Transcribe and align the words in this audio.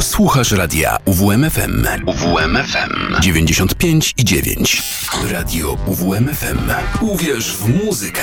Słuchasz 0.00 0.52
radia 0.52 0.96
UWMFM. 1.04 1.86
UWMFM 2.06 3.20
95 3.20 4.14
i 4.16 4.24
9. 4.24 4.82
Radio 5.30 5.76
UWMFM. 5.86 6.58
Uwierz 7.00 7.56
w 7.56 7.84
muzykę. 7.84 8.22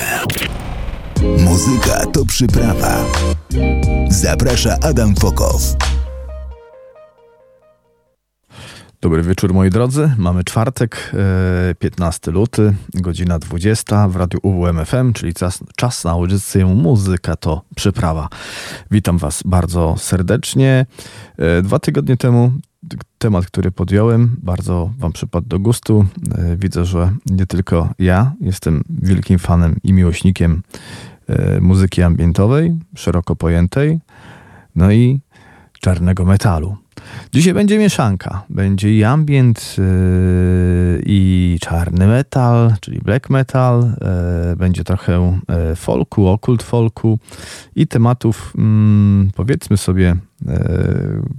Muzyka 1.38 2.06
to 2.06 2.26
przyprawa. 2.26 3.06
Zaprasza 4.10 4.78
Adam 4.82 5.16
Fokow. 5.16 5.62
Dobry 9.02 9.24
wieczór 9.24 9.54
moi 9.54 9.70
drodzy. 9.70 10.12
Mamy 10.18 10.44
czwartek, 10.44 11.12
15 11.80 12.32
e, 12.32 12.34
luty, 12.34 12.76
godzina 12.94 13.40
20 13.40 14.08
w 14.08 14.16
radiu 14.16 14.40
UWMFM, 14.44 15.14
czyli 15.14 15.34
czas, 15.34 15.64
czas 15.76 16.04
na 16.04 16.12
audycję 16.12 16.66
Muzyka 16.66 17.36
to 17.36 17.62
przyprawa. 17.76 18.30
Witam 18.92 19.18
Was 19.18 19.44
bardzo 19.44 19.96
serdecznie. 19.98 20.86
E, 21.38 21.62
dwa 21.62 21.80
tygodnie 21.80 22.18
temu 22.18 22.52
temat, 23.18 23.46
który 23.46 23.72
podjąłem, 23.72 24.36
bardzo 24.44 24.92
Wam 24.98 25.14
przypadł 25.14 25.48
do 25.48 25.60
gustu. 25.60 26.06
E, 26.36 26.56
widzę, 26.56 26.86
że 26.86 27.12
nie 27.26 27.46
tylko 27.46 27.90
ja 28.00 28.34
jestem 28.42 28.84
wielkim 28.90 29.40
fanem 29.40 29.76
i 29.84 29.94
miłośnikiem 29.94 30.62
muzyki 31.62 32.04
ambientowej, 32.04 32.80
szeroko 32.96 33.36
pojętej, 33.36 34.00
no 34.76 34.92
i 34.92 35.20
czarnego 35.82 36.26
metalu. 36.26 36.78
Dzisiaj 37.34 37.54
będzie 37.54 37.78
mieszanka. 37.78 38.44
Będzie 38.50 38.98
i 38.98 39.04
ambient, 39.04 39.76
yy, 39.78 41.02
i 41.06 41.58
czarny 41.62 42.08
metal, 42.08 42.74
czyli 42.82 43.00
black 43.00 43.30
metal. 43.30 43.96
Yy, 44.50 44.56
będzie 44.56 44.84
trochę 44.84 45.40
yy, 45.70 45.76
folku, 45.76 46.28
okult 46.28 46.64
folku 46.64 47.20
i 47.76 47.88
tematów, 47.88 48.54
mm, 48.58 49.30
powiedzmy 49.36 49.78
sobie, 49.78 50.16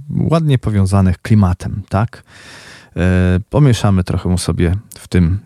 ładnie 0.09 0.57
powiązanych 0.57 1.21
klimatem, 1.21 1.81
tak? 1.89 2.23
Pomieszamy 3.49 4.03
trochę 4.03 4.37
sobie 4.37 4.75
w 4.97 5.07
tym 5.07 5.39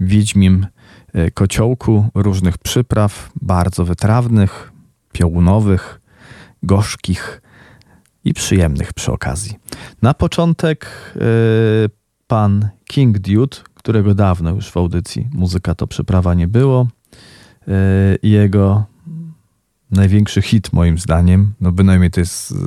wiedźmim 0.00 0.66
kociołku 1.34 2.08
różnych 2.14 2.58
przypraw, 2.58 3.30
bardzo 3.42 3.84
wytrawnych, 3.84 4.72
piołunowych, 5.12 6.00
gorzkich, 6.62 7.40
i 8.24 8.34
przyjemnych 8.34 8.92
przy 8.92 9.12
okazji. 9.12 9.56
Na 10.02 10.14
początek 10.14 10.86
yy, 11.14 11.22
pan 12.26 12.68
King 12.84 13.18
Dude, 13.18 13.56
którego 13.74 14.14
dawno 14.14 14.50
już 14.50 14.70
w 14.70 14.76
audycji 14.76 15.28
Muzyka 15.32 15.74
to 15.74 15.86
przyprawa 15.86 16.34
nie 16.34 16.48
było. 16.48 16.86
Yy, 17.66 17.74
jego 18.22 18.84
największy 19.90 20.42
hit 20.42 20.72
moim 20.72 20.98
zdaniem, 20.98 21.52
no 21.60 21.72
bynajmniej 21.72 22.10
to 22.10 22.20
jest 22.20 22.50
yy, 22.50 22.58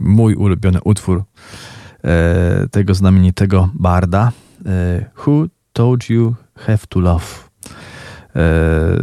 mój 0.00 0.34
ulubiony 0.34 0.78
utwór 0.84 1.22
yy, 2.04 2.10
tego 2.68 2.94
znamienitego 2.94 3.70
barda. 3.74 4.32
Yy, 4.64 5.04
Who 5.26 5.46
Told 5.72 6.10
You 6.10 6.34
Have 6.54 6.78
to 6.88 7.00
Love? 7.00 7.26
Yy, 8.34 8.42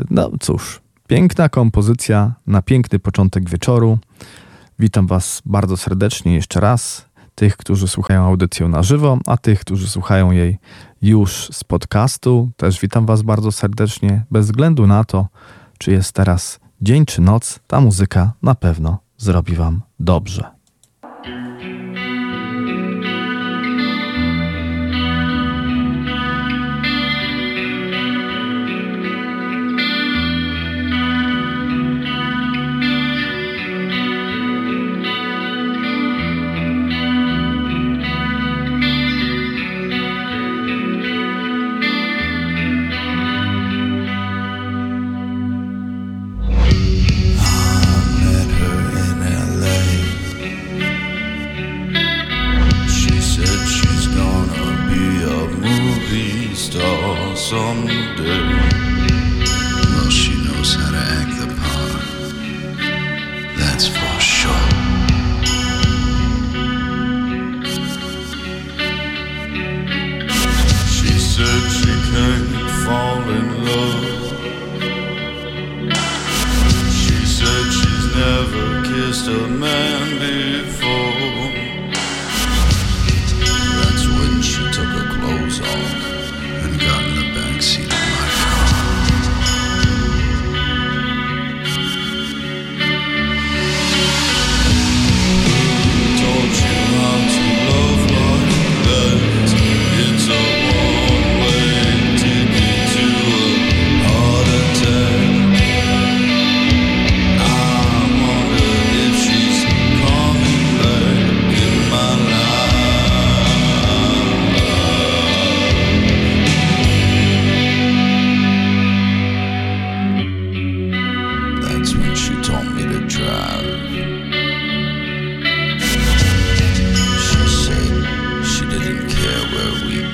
no 0.10 0.32
cóż, 0.40 0.82
piękna 1.08 1.50
kompozycja 1.50 2.34
na 2.48 2.62
piękny 2.62 3.00
początek 3.00 3.50
wieczoru. 3.50 4.00
Witam 4.80 5.08
Was 5.08 5.42
bardzo 5.46 5.78
serdecznie 5.78 6.36
jeszcze 6.36 6.60
raz. 6.60 7.06
Tych, 7.36 7.58
którzy 7.58 7.88
słuchają 7.88 8.26
audycję 8.26 8.68
na 8.68 8.84
żywo, 8.84 9.18
a 9.26 9.38
tych, 9.38 9.60
którzy 9.60 9.90
słuchają 9.90 10.32
jej 10.32 10.58
już 11.02 11.50
z 11.52 11.64
podcastu, 11.64 12.50
też 12.58 12.80
witam 12.80 13.06
Was 13.06 13.22
bardzo 13.22 13.52
serdecznie. 13.52 14.26
Bez 14.32 14.46
względu 14.46 14.88
na 14.88 15.04
to, 15.04 15.28
czy 15.78 15.92
jest 15.92 16.12
teraz 16.12 16.60
dzień 16.82 17.06
czy 17.06 17.22
noc, 17.22 17.60
ta 17.68 17.82
muzyka 17.82 18.34
na 18.42 18.56
pewno 18.56 19.00
zrobi 19.18 19.56
Wam 19.56 19.82
dobrze. 20.00 20.59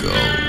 go. 0.06 0.45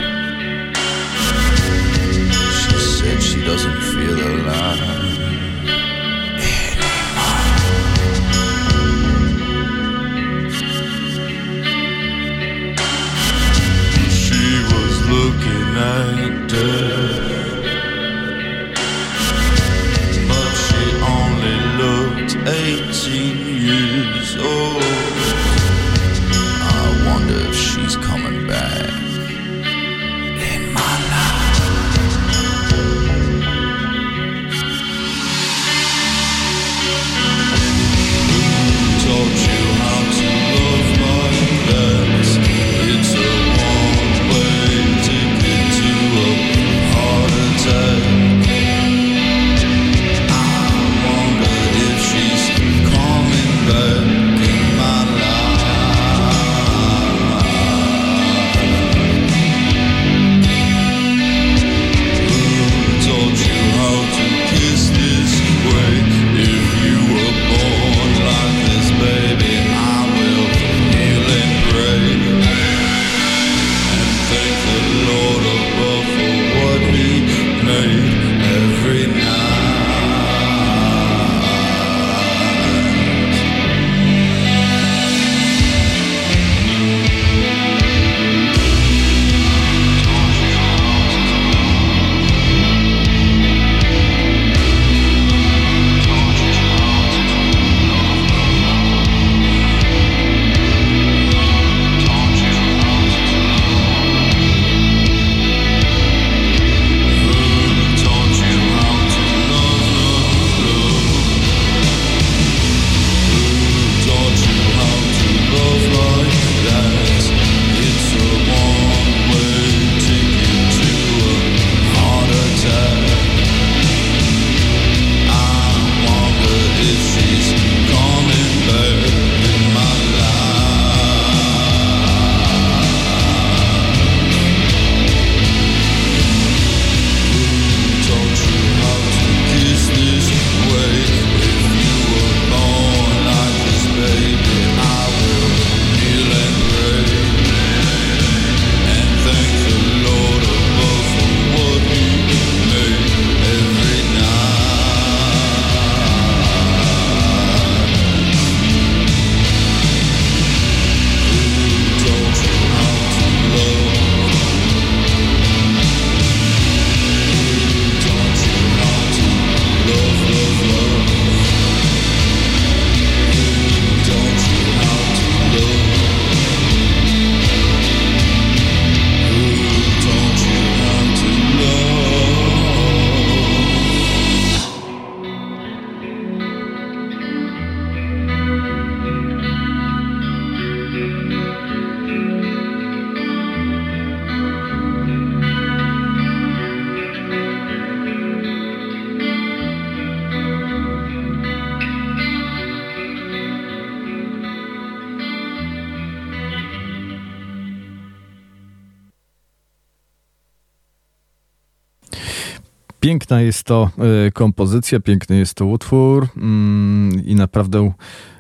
Piękna 213.16 213.40
jest 213.40 213.64
to 213.64 213.90
y, 214.28 214.32
kompozycja, 214.32 215.00
piękny 215.00 215.38
jest 215.38 215.54
to 215.54 215.66
utwór 215.66 216.28
mm, 216.36 217.24
i 217.24 217.34
naprawdę 217.34 217.92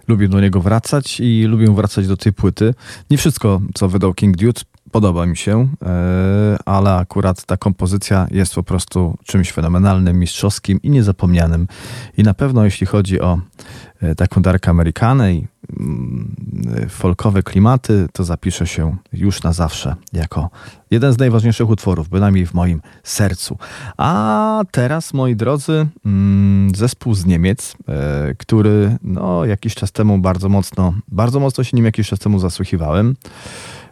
lubię 0.08 0.28
do 0.28 0.40
niego 0.40 0.60
wracać 0.60 1.20
i 1.20 1.44
lubię 1.44 1.74
wracać 1.74 2.08
do 2.08 2.16
tej 2.16 2.32
płyty. 2.32 2.74
Nie 3.10 3.18
wszystko, 3.18 3.60
co 3.74 3.88
wydał 3.88 4.14
King 4.14 4.36
Dude, 4.36 4.60
podoba 4.96 5.26
mi 5.26 5.36
się, 5.36 5.68
e, 5.82 6.56
ale 6.64 6.94
akurat 6.94 7.44
ta 7.44 7.56
kompozycja 7.56 8.26
jest 8.30 8.54
po 8.54 8.62
prostu 8.62 9.18
czymś 9.24 9.52
fenomenalnym, 9.52 10.20
mistrzowskim 10.20 10.82
i 10.82 10.90
niezapomnianym. 10.90 11.68
I 12.16 12.22
na 12.22 12.34
pewno 12.34 12.64
jeśli 12.64 12.86
chodzi 12.86 13.20
o 13.20 13.38
e, 14.02 14.14
taką 14.14 14.42
Dark 14.42 14.68
Americanę 14.68 15.34
i 15.34 15.46
mm, 15.80 16.34
folkowe 16.88 17.42
klimaty, 17.42 18.06
to 18.12 18.24
zapisze 18.24 18.66
się 18.66 18.96
już 19.12 19.42
na 19.42 19.52
zawsze 19.52 19.94
jako 20.12 20.50
jeden 20.90 21.12
z 21.12 21.18
najważniejszych 21.18 21.68
utworów, 21.68 22.08
bynajmniej 22.08 22.46
w 22.46 22.54
moim 22.54 22.80
sercu. 23.02 23.58
A 23.96 24.62
teraz, 24.70 25.14
moi 25.14 25.36
drodzy, 25.36 25.86
mm, 26.06 26.74
zespół 26.74 27.14
z 27.14 27.26
Niemiec, 27.26 27.76
e, 27.88 28.34
który 28.38 28.96
no, 29.02 29.44
jakiś 29.44 29.74
czas 29.74 29.92
temu 29.92 30.18
bardzo 30.18 30.48
mocno, 30.48 30.94
bardzo 31.08 31.40
mocno 31.40 31.64
się 31.64 31.76
nim 31.76 31.84
jakiś 31.84 32.08
czas 32.08 32.18
temu 32.18 32.38
zasłuchiwałem. 32.38 33.14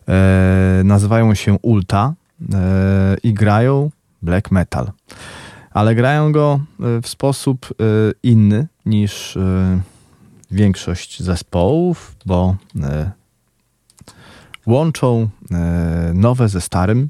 E, 0.08 0.82
nazywają 0.84 1.34
się 1.34 1.58
Ulta 1.62 2.14
e, 2.52 3.16
i 3.22 3.34
grają 3.34 3.90
black 4.22 4.50
metal. 4.50 4.90
Ale 5.70 5.94
grają 5.94 6.32
go 6.32 6.60
e, 6.80 7.02
w 7.02 7.08
sposób 7.08 7.74
inny 8.22 8.66
niż 8.86 9.38
większość 10.50 11.22
zespołów, 11.22 12.16
bo 12.26 12.56
łączą 14.66 15.28
nowe 16.14 16.48
ze 16.48 16.60
starym 16.60 17.08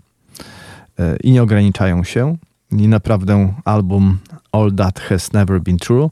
i 1.23 1.33
nie 1.33 1.43
ograniczają 1.43 2.05
się. 2.05 2.37
I 2.71 2.89
naprawdę 2.89 3.55
album 3.65 4.19
All 4.53 4.73
That 4.73 5.01
Has 5.01 5.33
Never 5.33 5.61
Been 5.61 5.79
True 5.79 6.11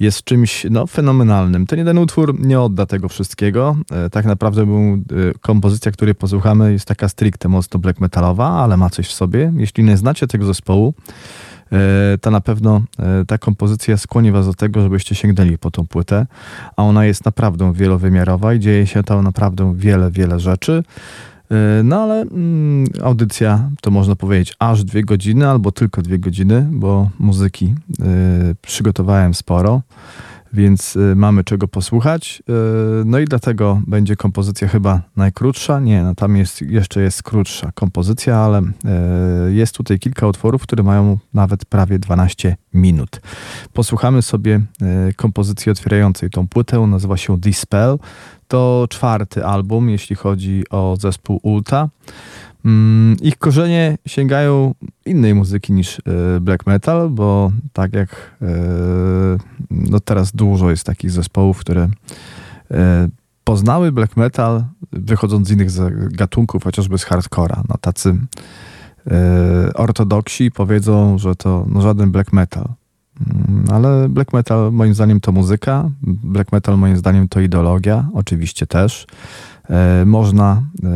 jest 0.00 0.24
czymś 0.24 0.66
no, 0.70 0.86
fenomenalnym. 0.86 1.66
Ten 1.66 1.78
jeden 1.78 1.98
utwór 1.98 2.40
nie 2.40 2.60
odda 2.60 2.86
tego 2.86 3.08
wszystkiego. 3.08 3.76
E, 3.90 4.10
tak 4.10 4.24
naprawdę 4.24 4.66
był, 4.66 4.80
e, 4.80 4.98
kompozycja, 5.40 5.92
której 5.92 6.14
posłuchamy, 6.14 6.72
jest 6.72 6.88
taka 6.88 7.08
stricte 7.08 7.48
mocno 7.48 7.80
black 7.80 8.00
metalowa, 8.00 8.48
ale 8.48 8.76
ma 8.76 8.90
coś 8.90 9.06
w 9.08 9.12
sobie. 9.12 9.52
Jeśli 9.56 9.84
nie 9.84 9.96
znacie 9.96 10.26
tego 10.26 10.46
zespołu, 10.46 10.94
e, 11.72 12.18
to 12.18 12.30
na 12.30 12.40
pewno 12.40 12.82
ta 13.26 13.38
kompozycja 13.38 13.96
skłoni 13.96 14.32
was 14.32 14.46
do 14.46 14.54
tego, 14.54 14.82
żebyście 14.82 15.14
sięgnęli 15.14 15.58
po 15.58 15.70
tą 15.70 15.86
płytę, 15.86 16.26
a 16.76 16.82
ona 16.82 17.04
jest 17.04 17.24
naprawdę 17.24 17.72
wielowymiarowa 17.74 18.54
i 18.54 18.60
dzieje 18.60 18.86
się 18.86 19.02
tam 19.02 19.24
naprawdę 19.24 19.72
wiele, 19.76 20.10
wiele 20.10 20.40
rzeczy. 20.40 20.82
E, 21.50 21.82
no 21.82 22.02
ale 22.02 22.20
mm, 22.20 22.86
audycja 23.02 23.70
to 23.80 23.90
można 23.90 24.16
powiedzieć 24.16 24.54
aż 24.58 24.84
dwie 24.84 25.04
godziny 25.04 25.48
albo 25.48 25.72
tylko 25.72 26.02
dwie 26.02 26.18
godziny, 26.18 26.66
bo 26.70 27.10
muzyki 27.18 27.74
y, 28.50 28.54
przygotowałem 28.62 29.34
sporo, 29.34 29.82
więc 30.52 30.96
y, 30.96 31.16
mamy 31.16 31.44
czego 31.44 31.68
posłuchać. 31.68 32.42
Y, 32.48 33.04
no 33.04 33.18
i 33.18 33.24
dlatego 33.24 33.82
będzie 33.86 34.16
kompozycja 34.16 34.68
chyba 34.68 35.02
najkrótsza. 35.16 35.80
Nie, 35.80 36.02
no 36.02 36.14
tam 36.14 36.36
jest, 36.36 36.62
jeszcze 36.62 37.00
jest 37.00 37.22
krótsza 37.22 37.72
kompozycja, 37.74 38.36
ale 38.36 38.62
jest 39.48 39.74
tutaj 39.74 39.98
kilka 39.98 40.26
utworów, 40.26 40.62
które 40.62 40.82
mają 40.82 41.18
nawet 41.34 41.64
prawie 41.64 41.98
12 41.98 42.56
minut. 42.74 43.20
Posłuchamy 43.72 44.22
sobie 44.22 44.60
kompozycji 45.16 45.72
otwierającej 45.72 46.30
tą 46.30 46.48
płytę, 46.48 46.78
nazywa 46.80 47.16
się 47.16 47.38
Dispel. 47.38 47.98
To 48.50 48.86
czwarty 48.90 49.44
album, 49.44 49.90
jeśli 49.90 50.16
chodzi 50.16 50.64
o 50.70 50.96
zespół 51.00 51.40
Ulta. 51.42 51.88
Mm, 52.64 53.16
ich 53.22 53.38
korzenie 53.38 53.98
sięgają 54.06 54.74
innej 55.06 55.34
muzyki 55.34 55.72
niż 55.72 55.98
e, 55.98 56.40
black 56.40 56.66
metal, 56.66 57.10
bo 57.10 57.52
tak 57.72 57.94
jak 57.94 58.36
e, 58.42 58.46
no 59.70 60.00
teraz 60.00 60.32
dużo 60.32 60.70
jest 60.70 60.84
takich 60.84 61.10
zespołów, 61.10 61.58
które 61.58 61.88
e, 62.70 63.08
poznały 63.44 63.92
black 63.92 64.16
metal 64.16 64.64
wychodząc 64.92 65.48
z 65.48 65.50
innych 65.50 65.70
gatunków, 66.10 66.64
chociażby 66.64 66.98
z 66.98 67.04
hardcora. 67.04 67.62
No 67.68 67.74
tacy 67.80 68.18
ortodoksi 69.74 70.50
powiedzą, 70.50 71.18
że 71.18 71.34
to 71.36 71.66
no 71.68 71.80
żaden 71.80 72.12
black 72.12 72.32
metal. 72.32 72.68
Mm, 73.20 73.64
ale 73.70 74.08
black 74.08 74.32
metal 74.32 74.72
moim 74.72 74.94
zdaniem 74.94 75.20
to 75.20 75.32
muzyka, 75.32 75.90
black 76.02 76.52
metal 76.52 76.78
moim 76.78 76.96
zdaniem 76.96 77.28
to 77.28 77.40
ideologia, 77.40 78.08
oczywiście 78.14 78.66
też. 78.66 79.06
E, 79.70 80.04
można 80.06 80.62
e, 80.84 80.90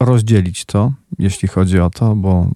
rozdzielić 0.00 0.64
to, 0.64 0.92
jeśli 1.18 1.48
chodzi 1.48 1.80
o 1.80 1.90
to, 1.90 2.16
bo 2.16 2.50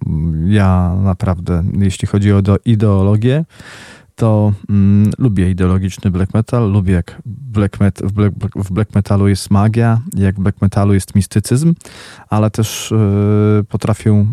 ja 0.45 0.95
naprawdę, 1.03 1.63
jeśli 1.77 2.07
chodzi 2.07 2.33
o 2.33 2.41
ideologię, 2.65 3.45
to 4.15 4.53
mm, 4.69 5.11
lubię 5.17 5.51
ideologiczny 5.51 6.11
black 6.11 6.33
metal, 6.33 6.71
lubię 6.71 6.93
jak 6.93 7.21
black 7.25 7.79
met 7.79 8.01
w, 8.03 8.11
black, 8.11 8.55
w 8.55 8.71
black 8.71 8.95
metalu 8.95 9.27
jest 9.27 9.51
magia, 9.51 10.01
jak 10.13 10.35
w 10.35 10.39
black 10.39 10.61
metalu 10.61 10.93
jest 10.93 11.15
mistycyzm, 11.15 11.73
ale 12.29 12.51
też 12.51 12.91
y, 12.91 13.65
potrafię 13.69 14.25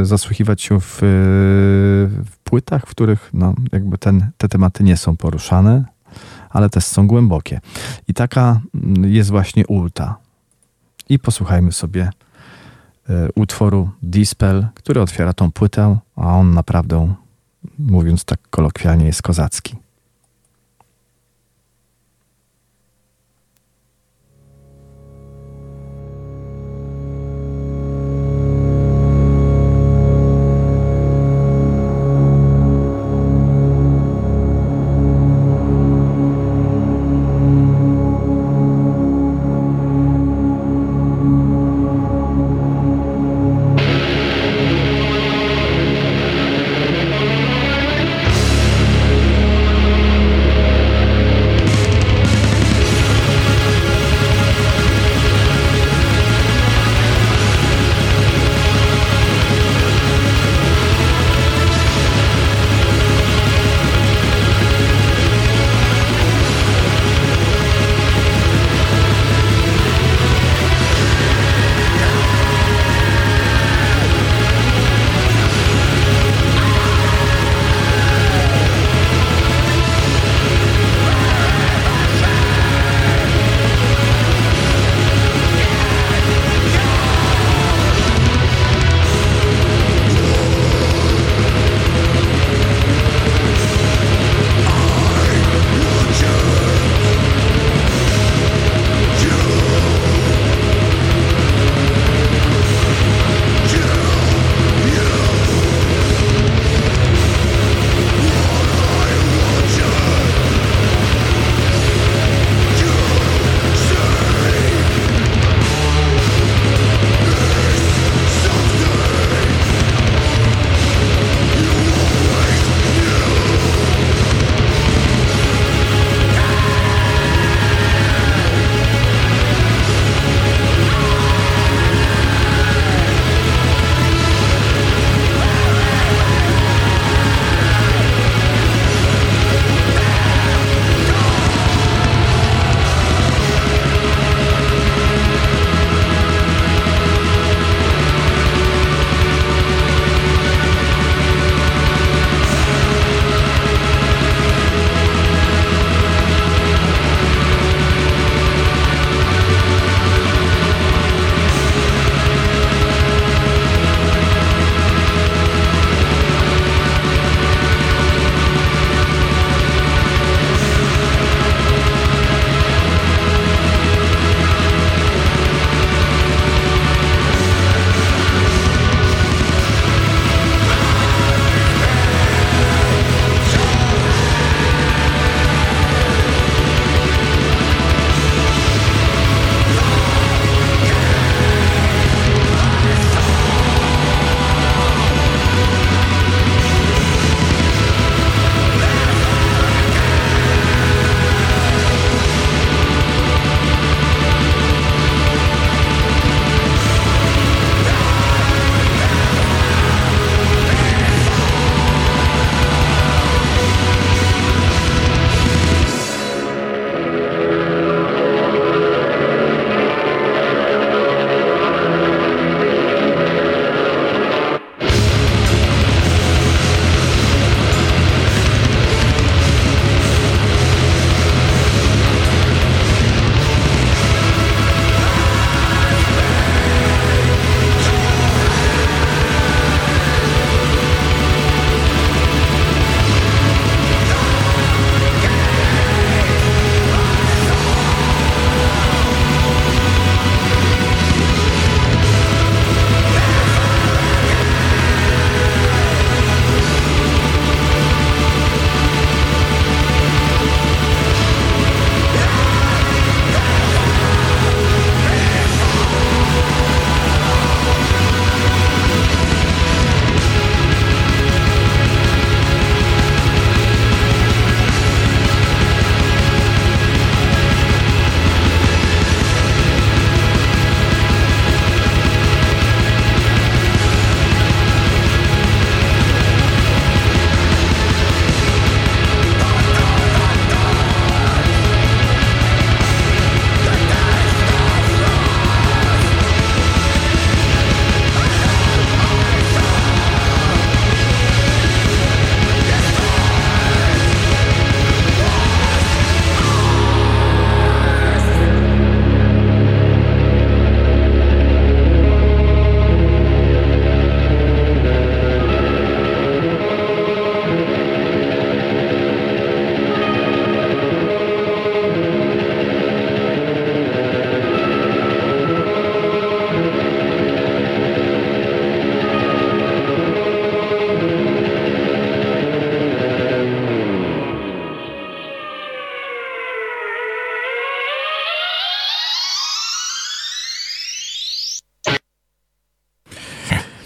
y, 0.00 0.04
zasłuchiwać 0.04 0.62
się 0.62 0.80
w, 0.80 0.98
w, 1.00 2.38
płytach, 2.44 2.82
w 2.82 2.90
których 2.90 3.30
no, 3.32 3.54
jakby 3.72 3.98
ten, 3.98 4.30
te 4.36 4.48
tematy 4.48 4.84
nie 4.84 4.96
są 4.96 5.16
poruszane, 5.16 5.84
ale 6.50 6.70
też 6.70 6.84
są 6.84 7.06
głębokie. 7.06 7.60
I 8.08 8.14
taka 8.14 8.60
mm, 8.74 9.12
jest 9.12 9.30
właśnie 9.30 9.66
ulta. 9.66 10.16
I 11.08 11.18
posłuchajmy 11.18 11.72
sobie 11.72 12.10
y, 13.10 13.12
utworu 13.34 13.90
Dispel, 14.02 14.66
który 14.74 15.00
otwiera 15.00 15.32
tą 15.32 15.52
płytę, 15.52 15.98
a 16.16 16.36
on 16.36 16.54
naprawdę 16.54 17.14
mówiąc 17.78 18.24
tak 18.24 18.40
kolokwialnie, 18.50 19.06
jest 19.06 19.22
kozacki. 19.22 19.76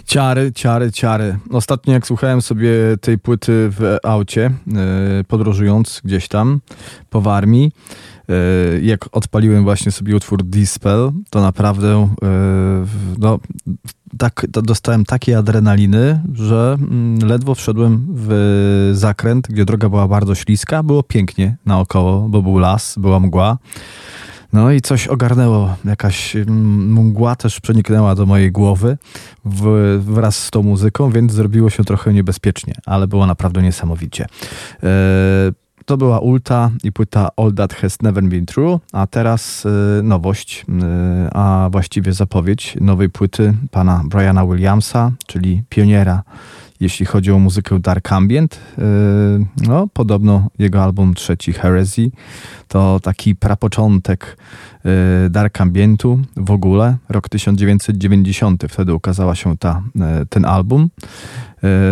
Ciary, 0.09 0.51
ciary, 0.51 0.91
ciary. 0.91 1.37
Ostatnio 1.51 1.93
jak 1.93 2.07
słuchałem 2.07 2.41
sobie 2.41 2.71
tej 3.01 3.17
płyty 3.17 3.69
w 3.71 3.97
aucie, 4.03 4.51
yy, 4.67 5.23
podróżując 5.23 6.01
gdzieś 6.03 6.27
tam 6.27 6.59
po 7.09 7.21
Warmii, 7.21 7.71
yy, 8.27 8.35
jak 8.81 9.05
odpaliłem 9.11 9.63
właśnie 9.63 9.91
sobie 9.91 10.15
utwór 10.15 10.43
Dispel, 10.43 11.11
to 11.29 11.41
naprawdę 11.41 12.09
yy, 12.21 12.87
no, 13.17 13.39
tak, 14.17 14.45
dostałem 14.49 15.05
takiej 15.05 15.35
adrenaliny, 15.35 16.21
że 16.33 16.77
mm, 16.79 17.19
ledwo 17.19 17.55
wszedłem 17.55 18.07
w 18.09 18.91
zakręt, 18.93 19.47
gdzie 19.49 19.65
droga 19.65 19.89
była 19.89 20.07
bardzo 20.07 20.35
śliska. 20.35 20.83
Było 20.83 21.03
pięknie 21.03 21.55
naokoło, 21.65 22.29
bo 22.29 22.41
był 22.41 22.57
las, 22.57 22.95
była 22.97 23.19
mgła. 23.19 23.57
No 24.53 24.71
i 24.71 24.81
coś 24.81 25.07
ogarnęło, 25.07 25.75
jakaś 25.85 26.35
mm, 26.35 26.93
mgła 26.93 27.35
też 27.35 27.59
przeniknęła 27.59 28.15
do 28.15 28.25
mojej 28.25 28.51
głowy 28.51 28.97
w, 29.45 29.97
wraz 30.05 30.37
z 30.37 30.51
tą 30.51 30.63
muzyką, 30.63 31.11
więc 31.11 31.31
zrobiło 31.31 31.69
się 31.69 31.83
trochę 31.83 32.13
niebezpiecznie, 32.13 32.73
ale 32.85 33.07
było 33.07 33.25
naprawdę 33.25 33.61
niesamowicie. 33.61 34.25
E, 34.83 34.87
to 35.85 35.97
była 35.97 36.19
Ulta 36.19 36.71
i 36.83 36.91
płyta 36.91 37.29
All 37.37 37.53
That 37.53 37.73
Has 37.73 38.01
Never 38.01 38.23
Been 38.23 38.45
True, 38.45 38.79
a 38.93 39.07
teraz 39.07 39.65
e, 39.65 40.03
nowość, 40.03 40.65
e, 40.83 41.29
a 41.33 41.69
właściwie 41.71 42.13
zapowiedź 42.13 42.77
nowej 42.81 43.09
płyty 43.09 43.53
pana 43.71 44.01
Briana 44.05 44.45
Williamsa, 44.45 45.11
czyli 45.27 45.63
pioniera 45.69 46.23
jeśli 46.79 47.05
chodzi 47.05 47.31
o 47.31 47.39
muzykę 47.39 47.79
Dark 47.79 48.11
Ambient. 48.11 48.59
Yy, 48.77 48.83
no, 49.67 49.87
podobno 49.93 50.47
jego 50.59 50.83
album 50.83 51.13
trzeci, 51.13 51.53
Heresy, 51.53 52.11
to 52.67 52.99
taki 53.03 53.35
prapoczątek 53.35 54.37
yy, 54.83 54.91
Dark 55.29 55.61
Ambientu 55.61 56.19
w 56.35 56.51
ogóle. 56.51 56.97
Rok 57.09 57.29
1990, 57.29 58.63
wtedy 58.69 58.93
ukazała 58.93 59.35
się 59.35 59.57
ta, 59.57 59.81
yy, 59.95 60.25
ten 60.29 60.45
album. 60.45 60.89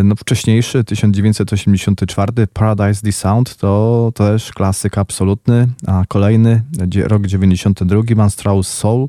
No, 0.04 0.16
wcześniejszy, 0.16 0.84
1984, 0.84 2.48
Paradise 2.54 3.02
the 3.02 3.12
Sound, 3.12 3.58
to 3.58 4.12
też 4.16 4.52
klasyk 4.52 4.98
absolutny, 4.98 5.68
a 5.88 6.04
kolejny, 6.08 6.62
rok 7.08 7.28
92, 7.28 8.02
Manstraus 8.16 8.68
Soul, 8.68 9.08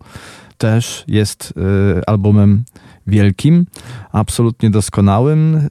też 0.58 1.04
jest 1.08 1.54
albumem 2.06 2.64
wielkim, 3.08 3.66
absolutnie 4.12 4.70
doskonałym. 4.70 5.56
E, 5.56 5.68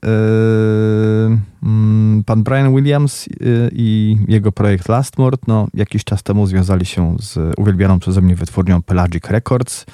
mm, 1.63 2.23
pan 2.23 2.43
Brian 2.43 2.75
Williams 2.75 3.27
e, 3.27 3.29
i 3.71 4.17
jego 4.27 4.51
projekt 4.51 4.89
Lastmort 4.89 5.47
no, 5.47 5.67
jakiś 5.73 6.03
czas 6.03 6.23
temu 6.23 6.47
związali 6.47 6.85
się 6.85 7.15
z 7.19 7.53
uwielbianą 7.57 7.99
przeze 7.99 8.21
mnie 8.21 8.35
wytwórnią 8.35 8.81
Pelagic 8.81 9.23
Records. 9.29 9.85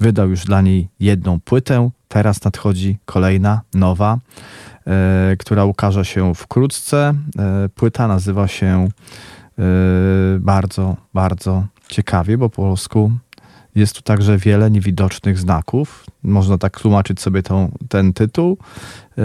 Wydał 0.00 0.30
już 0.30 0.44
dla 0.44 0.60
niej 0.60 0.88
jedną 1.00 1.40
płytę. 1.40 1.90
Teraz 2.08 2.44
nadchodzi 2.44 2.98
kolejna, 3.04 3.60
nowa, 3.74 4.18
która 5.38 5.64
ukaże 5.64 6.04
się 6.04 6.34
wkrótce. 6.34 7.14
Płyta 7.74 8.08
nazywa 8.08 8.48
się 8.48 8.88
bardzo, 10.40 10.96
bardzo 11.14 11.64
ciekawie, 11.88 12.38
bo 12.38 12.50
po 12.50 12.62
polsku 12.62 13.12
jest 13.74 13.96
tu 13.96 14.02
także 14.02 14.38
wiele 14.38 14.70
niewidocznych 14.70 15.38
znaków. 15.38 16.06
Można 16.22 16.58
tak 16.58 16.80
tłumaczyć 16.80 17.20
sobie 17.20 17.42
tą, 17.42 17.72
ten 17.88 18.12
tytuł. 18.12 18.58
Yy, 19.16 19.24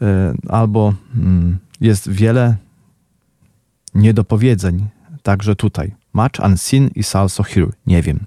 yy, 0.00 0.08
albo 0.48 0.94
yy, 1.14 1.22
jest 1.80 2.10
wiele 2.10 2.56
niedopowiedzeń, 3.94 4.86
także 5.22 5.56
tutaj. 5.56 5.94
Much 6.12 6.40
unseen 6.44 6.90
is 6.94 7.16
also 7.16 7.42
here. 7.42 7.70
Nie 7.86 8.02
wiem. 8.02 8.20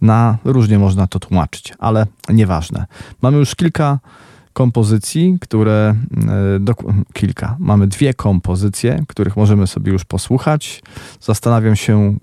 Na 0.00 0.38
różnie 0.44 0.78
można 0.78 1.06
to 1.06 1.18
tłumaczyć, 1.18 1.74
ale 1.78 2.06
nieważne. 2.28 2.86
Mamy 3.22 3.38
już 3.38 3.54
kilka 3.54 3.98
kompozycji, 4.56 5.38
które 5.40 5.94
e, 6.28 6.60
do, 6.60 6.74
kilka. 7.12 7.56
Mamy 7.58 7.86
dwie 7.86 8.14
kompozycje, 8.14 9.04
których 9.08 9.36
możemy 9.36 9.66
sobie 9.66 9.92
już 9.92 10.04
posłuchać. 10.04 10.82
Zastanawiam 11.20 11.76
się, 11.76 12.16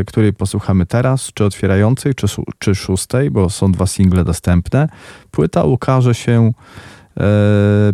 e, 0.00 0.04
której 0.04 0.32
posłuchamy 0.32 0.86
teraz, 0.86 1.30
czy 1.34 1.44
otwierającej, 1.44 2.14
czy, 2.14 2.26
czy 2.58 2.74
szóstej, 2.74 3.30
bo 3.30 3.50
są 3.50 3.72
dwa 3.72 3.86
single 3.86 4.24
dostępne. 4.24 4.88
Płyta 5.30 5.64
ukaże 5.64 6.14
się 6.14 6.52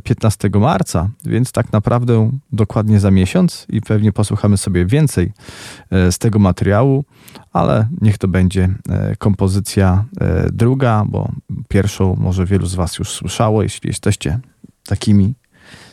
15 0.02 0.48
e, 0.54 0.58
marca, 0.58 1.08
więc 1.24 1.52
tak 1.52 1.72
naprawdę 1.72 2.30
dokładnie 2.52 3.00
za 3.00 3.10
miesiąc 3.10 3.66
i 3.68 3.80
pewnie 3.80 4.12
posłuchamy 4.12 4.56
sobie 4.56 4.86
więcej 4.86 5.32
e, 5.90 6.12
z 6.12 6.18
tego 6.18 6.38
materiału, 6.38 7.04
ale 7.52 7.88
niech 8.00 8.18
to 8.18 8.28
będzie 8.28 8.68
e, 8.88 9.16
kompozycja 9.16 10.04
druga, 10.52 11.04
bo 11.08 11.32
pierwszą 11.68 12.16
może 12.16 12.46
wielu 12.46 12.66
z 12.66 12.74
Was 12.74 12.98
już 12.98 13.10
słyszało, 13.10 13.62
jeśli 13.62 13.88
jesteście 13.88 14.38
takimi 14.86 15.34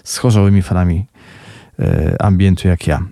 schorzałymi 0.04 0.62
fanami 0.62 1.06
ambientu 2.20 2.68
jak 2.68 2.88
ja. 2.88 3.04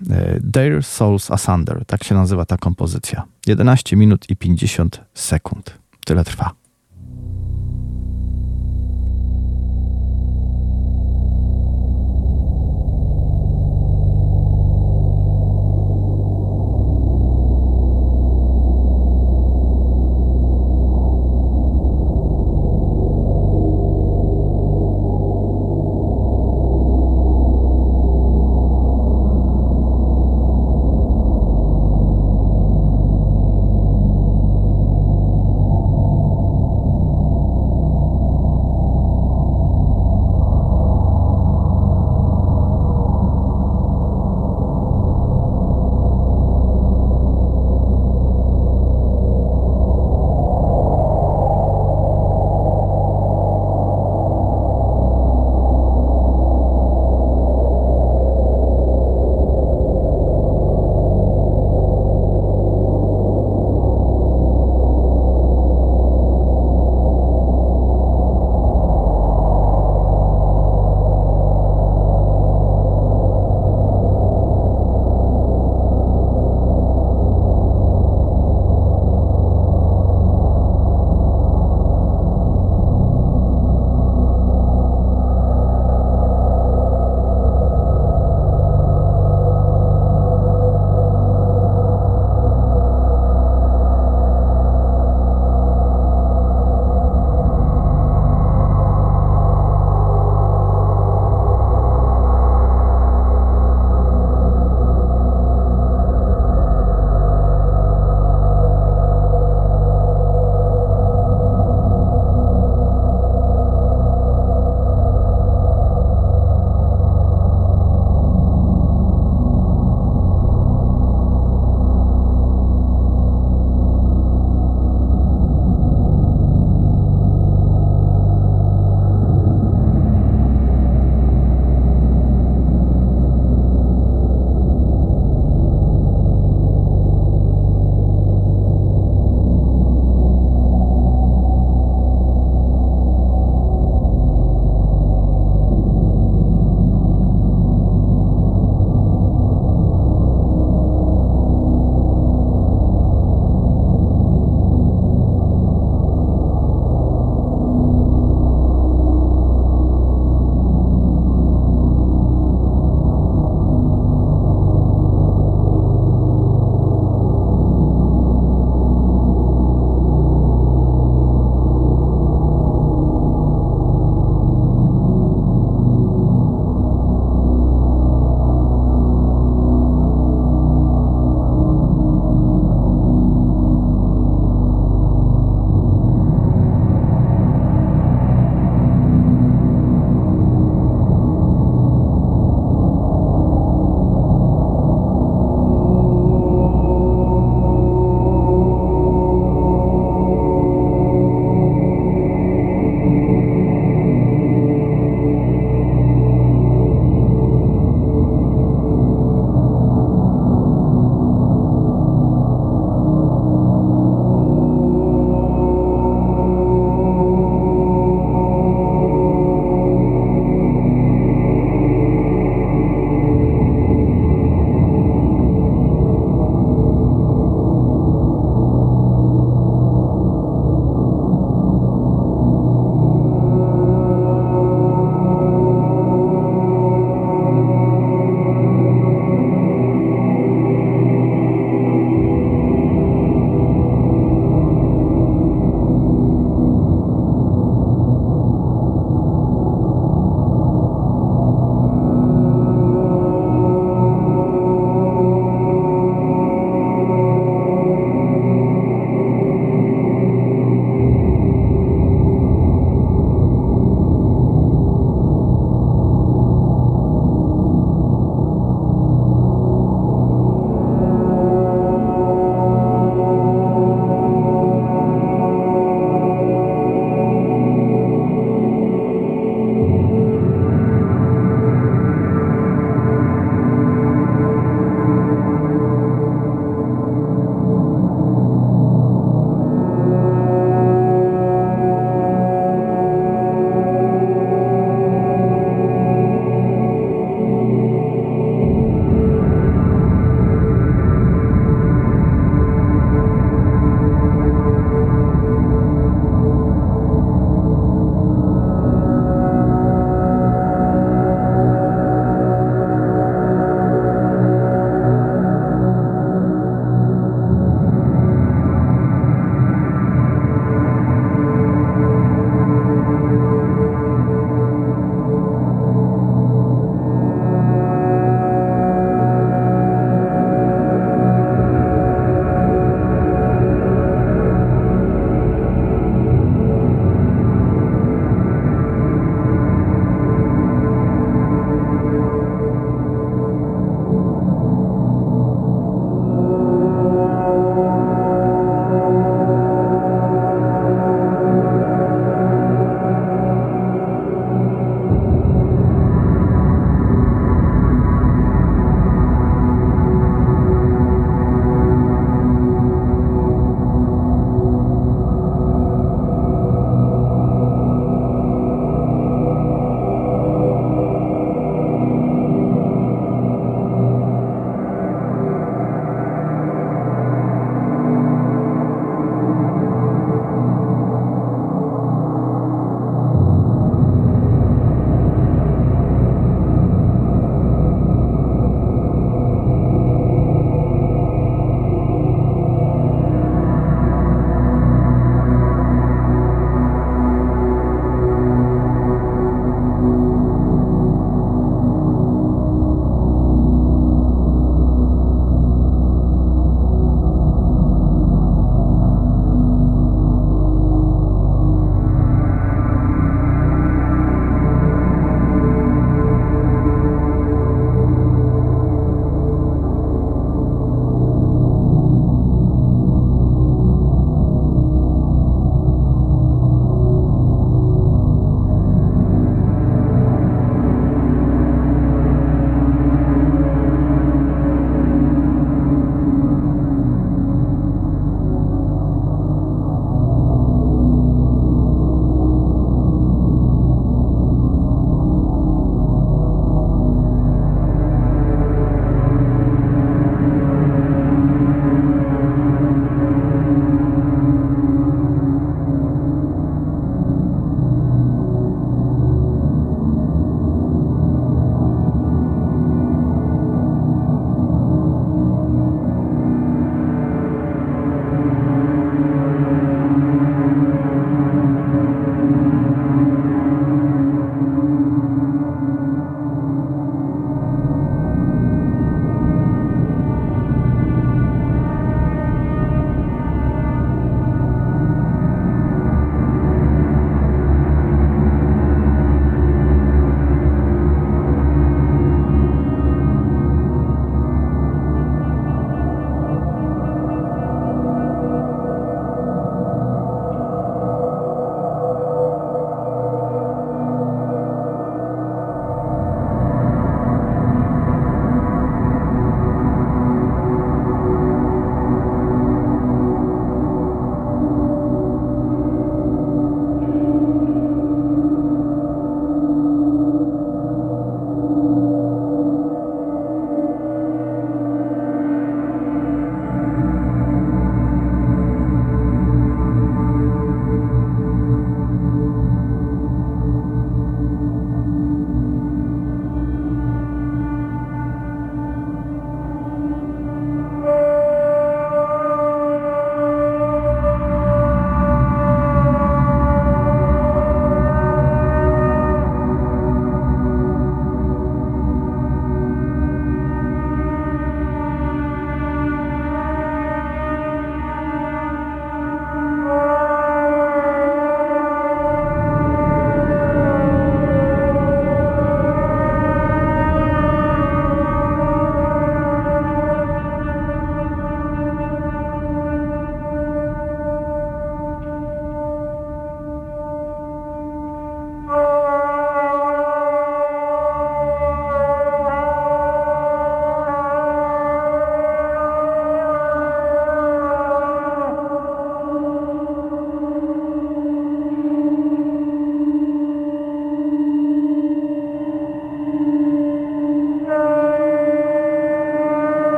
Their 0.52 0.84
Souls 0.84 1.30
Asunder, 1.30 1.84
tak 1.86 2.04
się 2.04 2.14
nazywa 2.14 2.44
ta 2.44 2.56
kompozycja. 2.56 3.22
11 3.46 3.96
minut 3.96 4.30
i 4.30 4.36
50 4.36 5.00
sekund. 5.14 5.78
Tyle 6.04 6.24
trwa. 6.24 6.61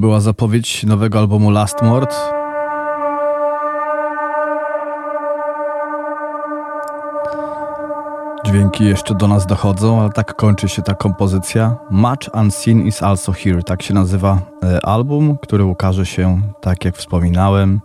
Była 0.00 0.20
zapowiedź 0.20 0.84
nowego 0.84 1.18
albumu 1.18 1.50
Last 1.50 1.82
Mord. 1.82 2.16
Dźwięki 8.46 8.84
jeszcze 8.84 9.14
do 9.14 9.28
nas 9.28 9.46
dochodzą, 9.46 10.00
ale 10.00 10.10
tak 10.10 10.36
kończy 10.36 10.68
się 10.68 10.82
ta 10.82 10.94
kompozycja. 10.94 11.76
Much 11.90 12.34
Unseen 12.34 12.86
is 12.86 13.02
also 13.02 13.32
here. 13.32 13.62
Tak 13.62 13.82
się 13.82 13.94
nazywa 13.94 14.40
e, 14.62 14.86
album, 14.86 15.38
który 15.42 15.64
ukaże 15.64 16.06
się, 16.06 16.42
tak 16.60 16.84
jak 16.84 16.96
wspominałem, 16.96 17.80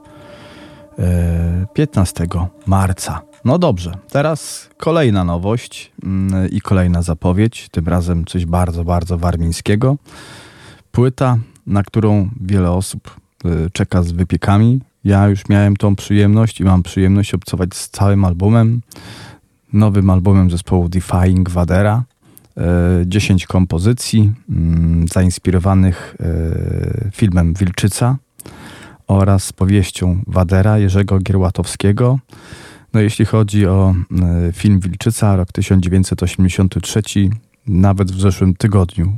15 1.73 2.23
e, 2.23 2.47
marca. 2.65 3.21
No 3.45 3.58
dobrze, 3.58 3.91
teraz 4.10 4.69
kolejna 4.78 5.23
nowość 5.23 5.91
mm, 6.04 6.49
i 6.49 6.62
kolejna 6.62 7.01
zapowiedź, 7.01 7.69
tym 7.69 7.88
razem 7.88 8.25
coś 8.25 8.45
bardzo, 8.45 8.84
bardzo 8.84 9.17
warmińskiego. 9.17 9.95
Płyta, 10.91 11.38
na 11.67 11.84
którą 11.84 12.30
wiele 12.41 12.71
osób 12.71 13.15
e, 13.45 13.49
czeka 13.69 14.04
z 14.04 14.12
wypiekami. 14.12 14.82
Ja 15.04 15.28
już 15.28 15.49
miałem 15.49 15.75
tą 15.75 15.95
przyjemność 15.95 16.60
i 16.60 16.63
mam 16.63 16.84
przyjemność 16.84 17.34
obcować 17.34 17.75
z 17.75 17.89
całym 17.89 18.25
albumem 18.25 18.82
nowym 19.75 20.10
albumem 20.10 20.51
zespołu 20.51 20.89
Defying 20.89 21.49
Vadera. 21.49 22.04
10 23.06 23.43
e, 23.43 23.47
kompozycji 23.47 24.34
mm, 24.49 25.08
zainspirowanych 25.08 26.15
e, 26.19 27.12
filmem 27.12 27.54
Wilczyca 27.54 28.17
oraz 29.08 29.54
powieścią 29.54 30.21
Wadera 30.28 30.78
Jerzego 30.78 31.19
Gierłatowskiego. 31.19 32.19
No 32.93 33.01
jeśli 33.01 33.25
chodzi 33.25 33.67
o 33.67 33.95
film 34.54 34.80
Wilczyca, 34.80 35.36
rok 35.36 35.51
1983, 35.51 37.01
nawet 37.67 38.12
w 38.12 38.19
zeszłym 38.19 38.54
tygodniu 38.54 39.17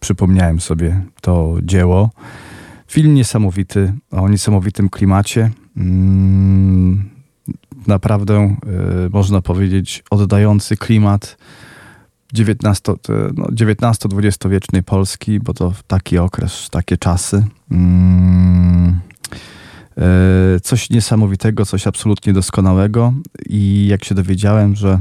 przypomniałem 0.00 0.60
sobie 0.60 1.04
to 1.20 1.56
dzieło. 1.62 2.10
Film 2.86 3.14
niesamowity, 3.14 3.92
o 4.10 4.28
niesamowitym 4.28 4.88
klimacie. 4.88 5.50
Mm, 5.76 7.10
naprawdę, 7.86 8.56
y, 9.06 9.10
można 9.10 9.42
powiedzieć, 9.42 10.04
oddający 10.10 10.76
klimat 10.76 11.36
XIX-XX-wiecznej 12.34 14.80
no, 14.80 14.84
Polski, 14.86 15.40
bo 15.40 15.54
to 15.54 15.72
taki 15.86 16.18
okres, 16.18 16.70
takie 16.70 16.96
czasy. 16.96 17.44
Y, 20.56 20.60
coś 20.60 20.90
niesamowitego, 20.90 21.66
coś 21.66 21.86
absolutnie 21.86 22.32
doskonałego 22.32 23.12
i 23.46 23.86
jak 23.90 24.04
się 24.04 24.14
dowiedziałem, 24.14 24.76
że 24.76 25.00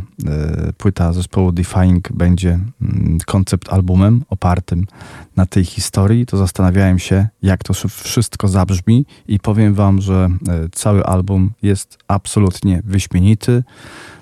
y, 0.70 0.74
płyta 0.74 1.14
zespołu 1.14 1.52
Defying 1.52 2.12
będzie 2.12 2.60
mm, 2.82 3.18
koncept 3.26 3.74
albumem 3.74 4.24
opartym 4.30 4.86
na 5.36 5.46
tej 5.46 5.66
historii, 5.66 6.26
to 6.26 6.38
zastanawiałem 6.38 7.00
się, 7.00 7.28
jak 7.42 7.64
to 7.64 7.74
wszystko 7.90 8.48
zabrzmi 8.48 9.06
i 9.28 9.40
powiem 9.40 9.74
wam, 9.74 10.02
że 10.02 10.30
e, 10.48 10.70
cały 10.72 11.06
album 11.06 11.52
jest 11.62 11.98
absolutnie 12.08 12.82
wyśmienity. 12.86 13.64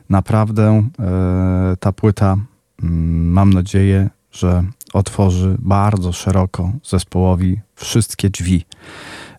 Naprawdę 0.10 0.84
e, 1.00 1.78
ta 1.80 1.92
płyta, 1.92 2.38
mm, 2.84 3.32
mam 3.32 3.54
nadzieję, 3.54 4.10
że 4.32 4.64
otworzy 4.94 5.58
bardzo 5.60 6.14
szeroko 6.14 6.72
zespołowi 6.84 7.60
wszystkie 7.76 8.30
drzwi. 8.30 8.66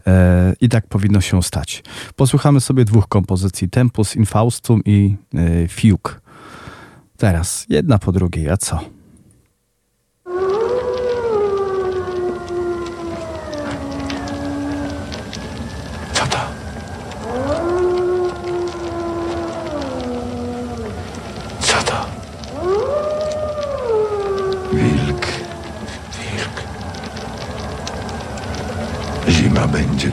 E, 0.07 0.53
I 0.61 0.69
tak 0.69 0.87
powinno 0.87 1.21
się 1.21 1.43
stać. 1.43 1.83
Posłuchamy 2.17 2.61
sobie 2.61 2.85
dwóch 2.85 3.09
kompozycji: 3.09 3.69
Tempus 3.69 4.17
Infaustum 4.17 4.81
i 4.85 5.17
Fugue. 5.69 6.21
Teraz 7.17 7.67
jedna 7.69 7.99
po 7.99 8.12
drugiej, 8.12 8.51
a 8.51 8.57
co? 8.57 8.81
Będzie 29.68 30.11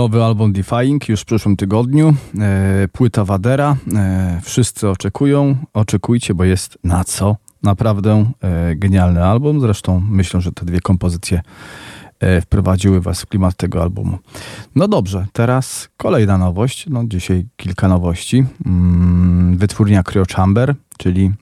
Nowy 0.00 0.24
album 0.24 0.52
Defying 0.52 1.08
już 1.08 1.20
w 1.20 1.24
przyszłym 1.24 1.56
tygodniu. 1.56 2.14
E, 2.38 2.88
płyta 2.92 3.24
Wadera. 3.24 3.76
E, 3.94 4.40
wszyscy 4.44 4.88
oczekują. 4.88 5.56
Oczekujcie, 5.74 6.34
bo 6.34 6.44
jest 6.44 6.78
na 6.84 7.04
co. 7.04 7.36
Naprawdę 7.62 8.32
e, 8.40 8.76
genialny 8.76 9.24
album. 9.24 9.60
Zresztą 9.60 10.02
myślę, 10.10 10.40
że 10.40 10.52
te 10.52 10.64
dwie 10.66 10.80
kompozycje 10.80 11.40
e, 12.20 12.40
wprowadziły 12.40 13.00
Was 13.00 13.22
w 13.22 13.26
klimat 13.26 13.56
tego 13.56 13.82
albumu. 13.82 14.18
No 14.74 14.88
dobrze, 14.88 15.26
teraz 15.32 15.88
kolejna 15.96 16.38
nowość. 16.38 16.86
No, 16.90 17.04
dzisiaj 17.04 17.46
kilka 17.56 17.88
nowości. 17.88 18.44
Mm, 18.66 19.56
wytwórnia 19.56 20.02
Cryo 20.02 20.24
Chamber, 20.34 20.74
czyli 20.98 21.32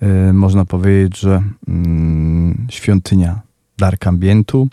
e, 0.00 0.32
można 0.32 0.64
powiedzieć, 0.64 1.18
że 1.18 1.42
mm, 1.68 2.66
świątynia 2.70 3.40
Dark 3.78 4.06
Ambientu. 4.06 4.68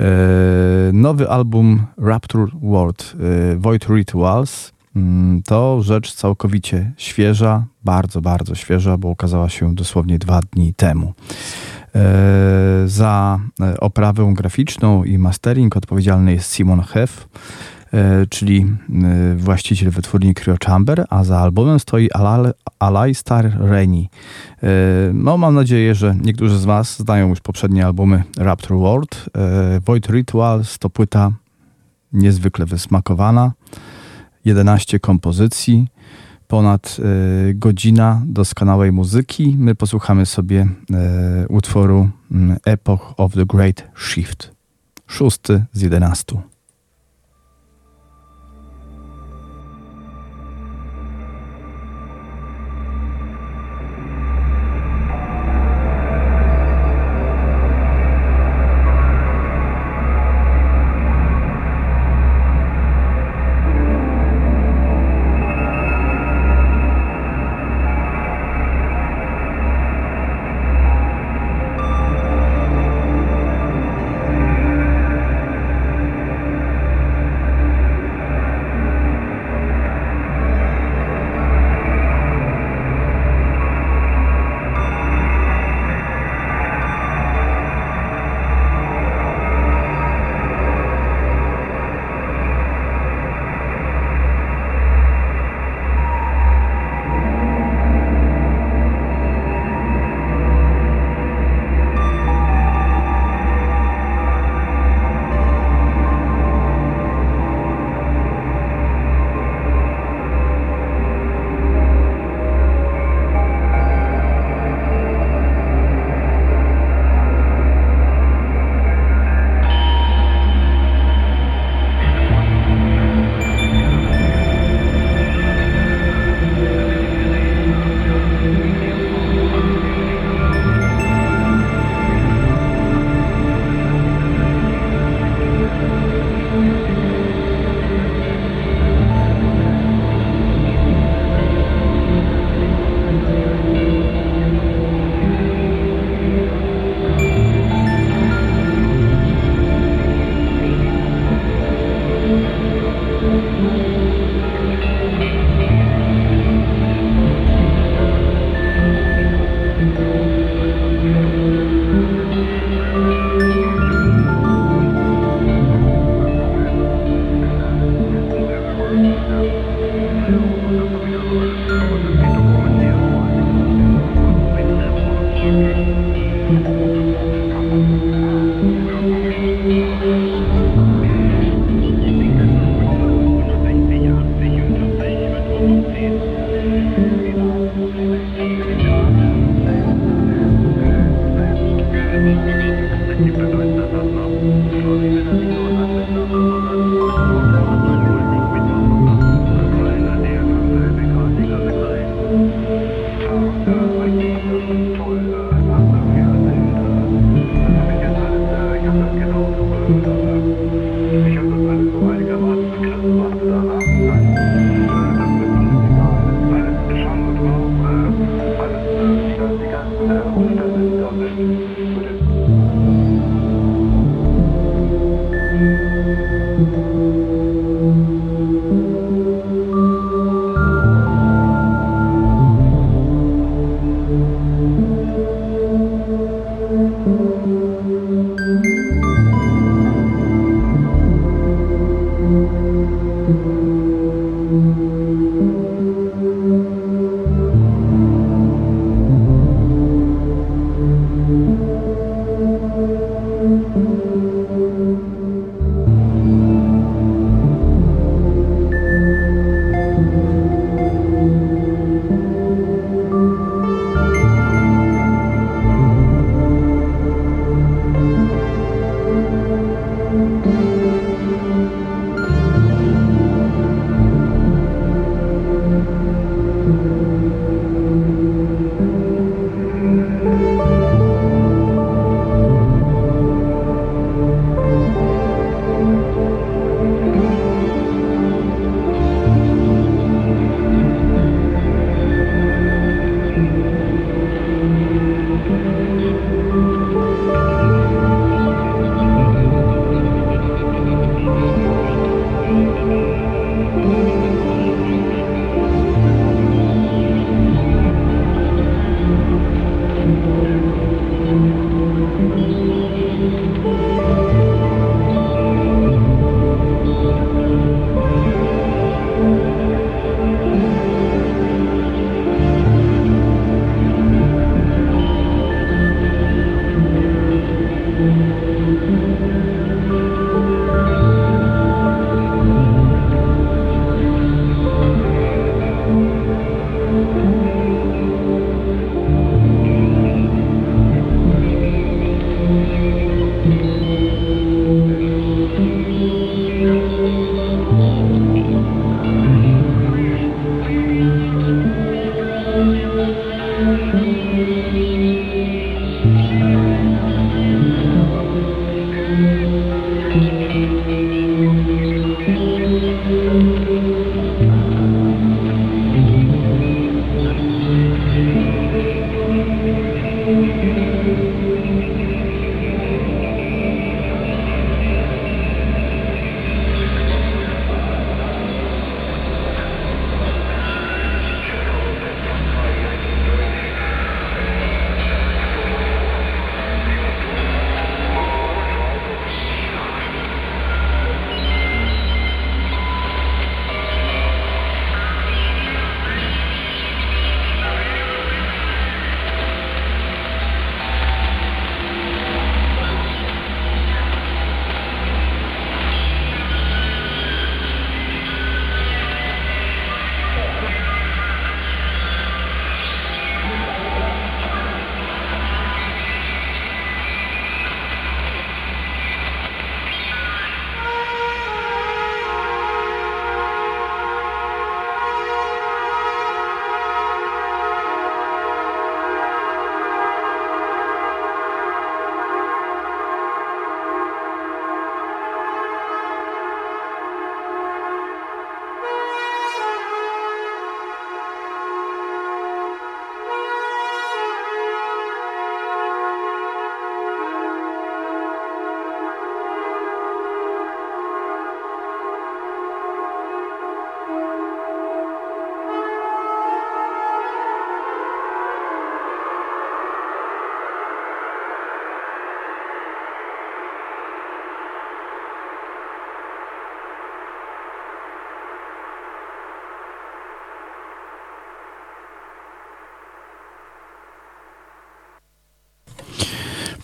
E, 0.00 0.92
nowy 0.92 1.28
album 1.28 1.86
Rapture 1.96 2.46
World 2.62 3.14
e, 3.52 3.56
Void 3.56 3.88
Rituals 3.88 4.72
mm, 4.96 5.42
to 5.42 5.82
rzecz 5.82 6.14
całkowicie 6.14 6.92
świeża, 6.96 7.64
bardzo, 7.84 8.20
bardzo 8.20 8.54
świeża, 8.54 8.98
bo 8.98 9.08
ukazała 9.08 9.48
się 9.48 9.74
dosłownie 9.74 10.18
dwa 10.18 10.40
dni 10.52 10.74
temu. 10.74 11.14
E, 11.94 12.02
za 12.86 13.38
oprawę 13.80 14.32
graficzną 14.34 15.04
i 15.04 15.18
mastering 15.18 15.76
odpowiedzialny 15.76 16.32
jest 16.32 16.52
Simon 16.52 16.80
Heff, 16.80 17.28
czyli 18.30 18.66
właściciel 19.36 19.90
wytwórni 19.90 20.34
Cryo 20.34 20.56
Chamber, 20.66 21.06
a 21.10 21.24
za 21.24 21.38
albumem 21.38 21.80
stoi 21.80 22.08
Alaistar 22.78 23.56
Reni. 23.60 24.10
E, 24.62 24.68
no, 25.14 25.38
mam 25.38 25.54
nadzieję, 25.54 25.94
że 25.94 26.16
niektórzy 26.22 26.58
z 26.58 26.64
Was 26.64 26.98
znają 26.98 27.28
już 27.28 27.40
poprzednie 27.40 27.86
albumy 27.86 28.22
Raptor 28.36 28.78
World. 28.78 29.24
E, 29.36 29.80
Void 29.80 30.10
Rituals 30.10 30.78
to 30.78 30.90
płyta 30.90 31.32
niezwykle 32.12 32.66
wysmakowana. 32.66 33.52
11 34.44 35.00
kompozycji, 35.00 35.88
ponad 36.48 36.96
e, 36.98 37.54
godzina 37.54 38.22
doskonałej 38.26 38.92
muzyki. 38.92 39.56
My 39.58 39.74
posłuchamy 39.74 40.26
sobie 40.26 40.66
utworu 41.48 42.08
mm, 42.32 42.56
Epoch 42.64 43.14
of 43.16 43.32
the 43.32 43.46
Great 43.46 43.84
Shift. 43.96 44.50
Szósty 45.06 45.64
z 45.72 45.82
11. 45.82 46.57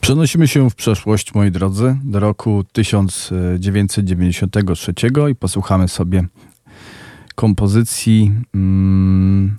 Przenosimy 0.05 0.49
się 0.49 0.71
w 0.71 0.75
przeszłość, 0.75 1.35
moi 1.35 1.51
drodzy, 1.51 1.97
do 2.05 2.21
roku 2.21 2.65
1993 2.73 4.95
i 5.31 5.35
posłuchamy 5.35 5.89
sobie 5.89 6.25
kompozycji, 7.35 8.33
mm, 8.55 9.57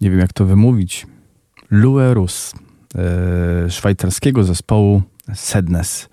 nie 0.00 0.10
wiem 0.10 0.18
jak 0.18 0.32
to 0.32 0.44
wymówić, 0.44 1.06
Luerus, 1.70 2.54
e, 2.94 3.70
szwajcarskiego 3.70 4.44
zespołu 4.44 5.02
Sednes. 5.34 6.08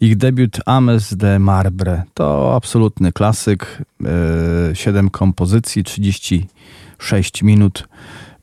Ich 0.00 0.16
debiut 0.16 0.60
Ames 0.66 1.16
de 1.16 1.38
Marbre 1.38 2.02
to 2.14 2.56
absolutny 2.56 3.12
klasyk. 3.12 3.82
E, 4.04 4.74
7 4.74 5.10
kompozycji, 5.10 5.84
36 5.84 7.42
minut 7.42 7.88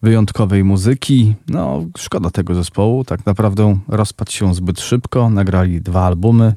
wyjątkowej 0.01 0.63
muzyki. 0.63 1.35
No, 1.47 1.85
szkoda 1.97 2.29
tego 2.29 2.55
zespołu. 2.55 3.03
Tak 3.03 3.25
naprawdę 3.25 3.77
rozpadł 3.87 4.31
się 4.31 4.55
zbyt 4.55 4.79
szybko. 4.79 5.29
Nagrali 5.29 5.81
dwa 5.81 6.05
albumy. 6.05 6.53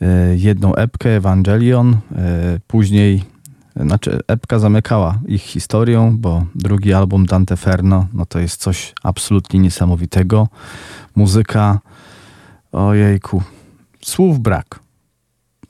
E, 0.00 0.36
jedną 0.36 0.74
epkę, 0.74 1.16
Evangelion. 1.16 1.96
E, 2.16 2.58
później, 2.66 3.24
znaczy 3.76 4.20
epka 4.28 4.58
zamykała 4.58 5.18
ich 5.26 5.42
historią, 5.42 6.16
bo 6.18 6.44
drugi 6.54 6.92
album 6.92 7.26
Dante 7.26 7.56
Ferno, 7.56 8.06
no 8.12 8.26
to 8.26 8.38
jest 8.38 8.60
coś 8.60 8.94
absolutnie 9.02 9.60
niesamowitego. 9.60 10.48
Muzyka, 11.16 11.80
ojejku, 12.72 13.42
słów 14.02 14.40
brak. 14.40 14.83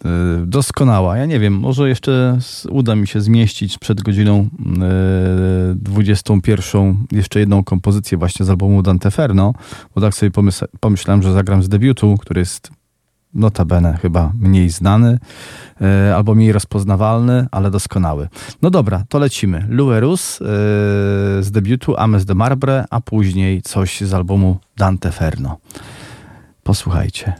Y, 0.05 0.47
doskonała. 0.47 1.17
Ja 1.17 1.27
nie 1.27 1.41
wiem, 1.41 1.55
może 1.55 1.89
jeszcze 1.89 2.39
uda 2.71 2.97
mi 2.97 3.07
się 3.07 3.21
zmieścić 3.21 3.79
przed 3.79 4.03
godziną 4.03 4.49
21 5.75 6.91
y, 6.91 7.17
jeszcze 7.17 7.41
jedną 7.41 7.65
kompozycję 7.65 8.19
właśnie 8.19 8.47
z 8.47 8.51
albumu 8.51 8.83
Dante 8.83 9.11
Ferno, 9.11 9.55
bo 9.95 10.01
tak 10.01 10.15
sobie 10.15 10.31
pomyślałem, 10.81 11.23
że 11.23 11.33
zagram 11.33 11.63
z 11.63 11.69
debiutu, 11.69 12.17
który 12.21 12.41
jest 12.41 12.71
notabene 13.35 13.99
chyba 14.03 14.33
mniej 14.41 14.71
znany 14.71 15.19
y, 16.09 16.15
albo 16.15 16.35
mniej 16.35 16.53
rozpoznawalny, 16.53 17.47
ale 17.51 17.71
doskonały. 17.71 18.29
No 18.63 18.71
dobra, 18.71 19.05
to 19.09 19.19
lecimy. 19.19 19.67
Luerus 19.69 20.39
z 21.41 21.51
debiutu 21.51 21.97
Ames 21.97 22.25
de 22.25 22.35
Marbre, 22.35 22.85
a 22.91 23.01
później 23.01 23.63
coś 23.63 24.01
z 24.01 24.15
albumu 24.15 24.59
Dante 24.77 25.13
Ferno. 25.13 25.57
Posłuchajcie. 26.63 27.33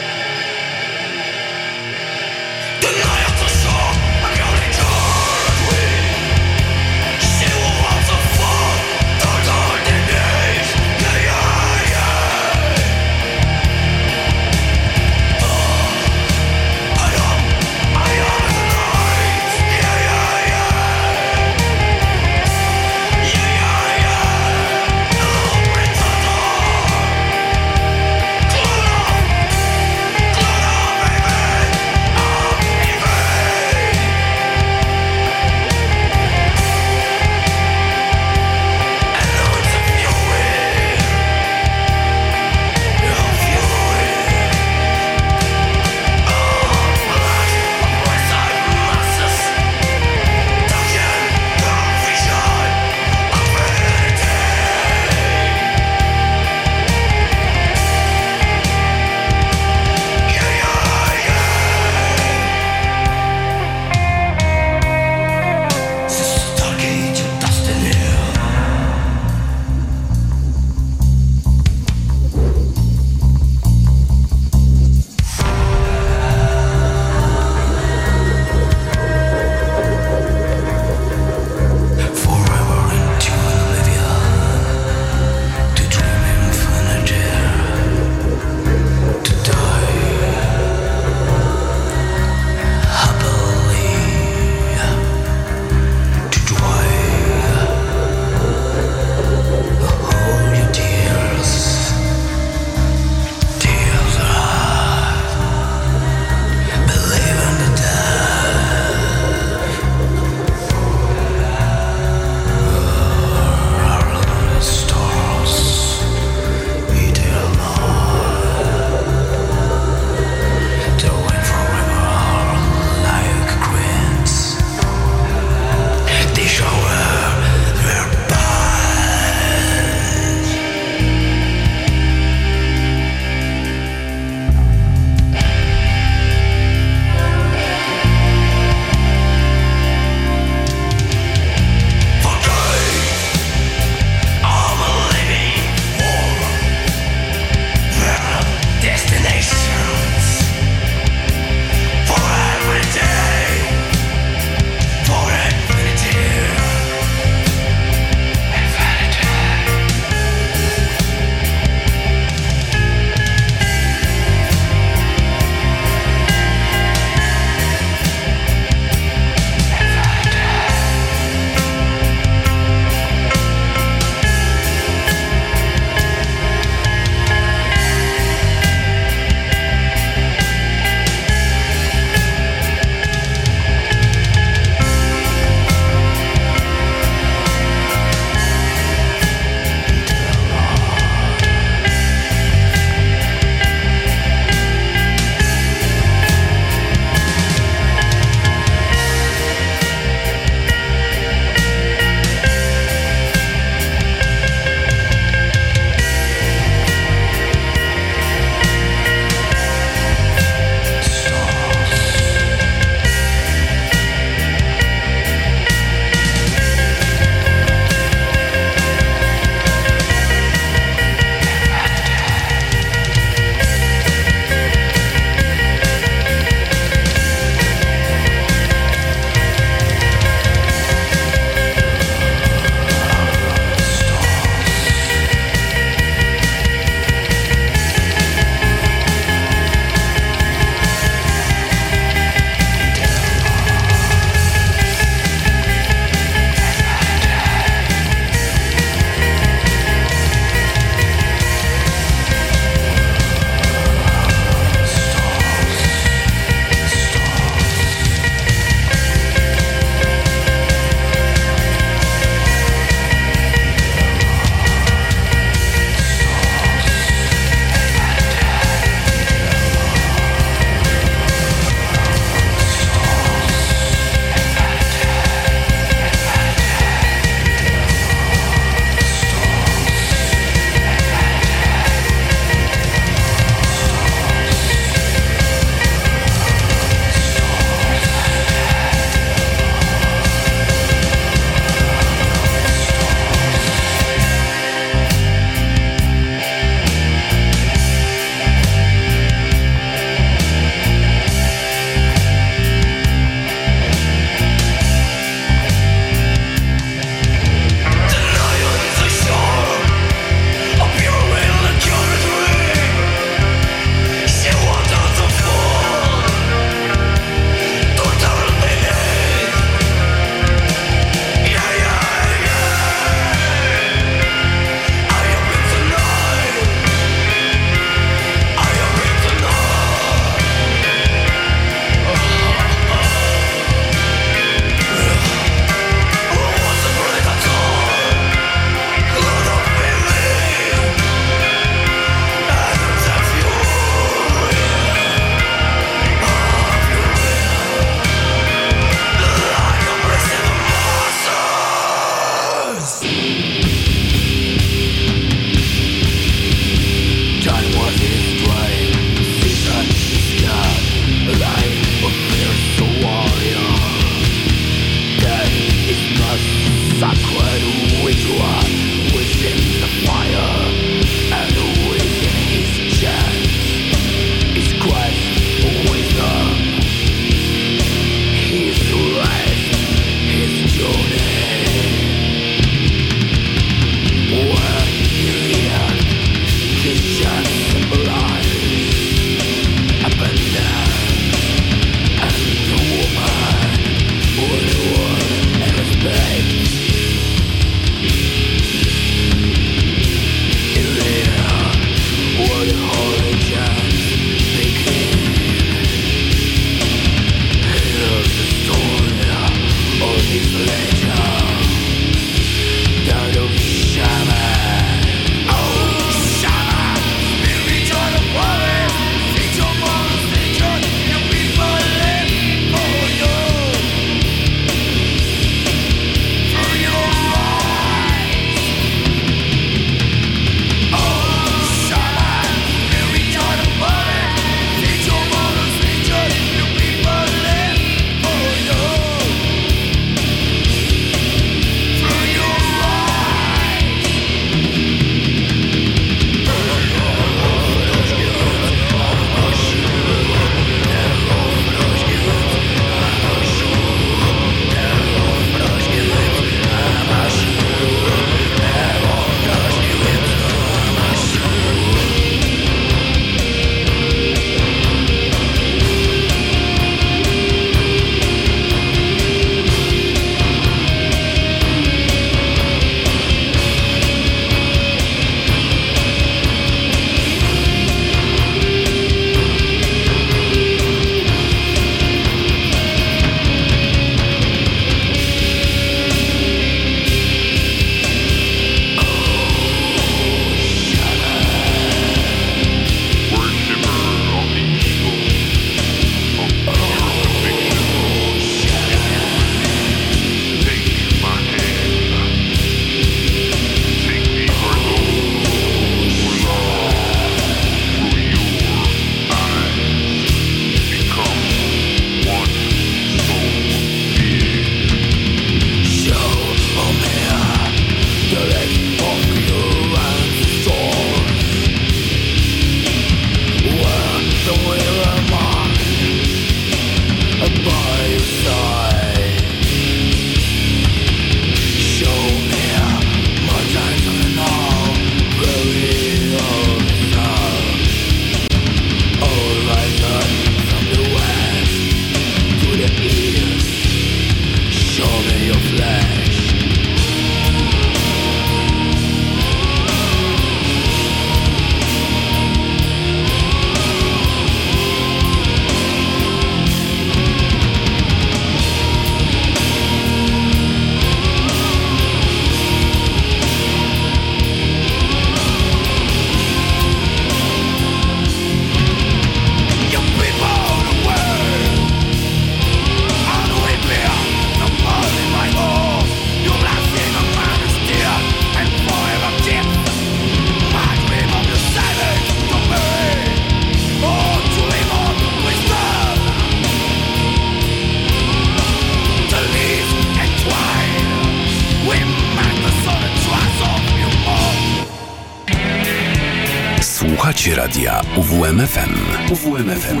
UWMFM 599.56 600.00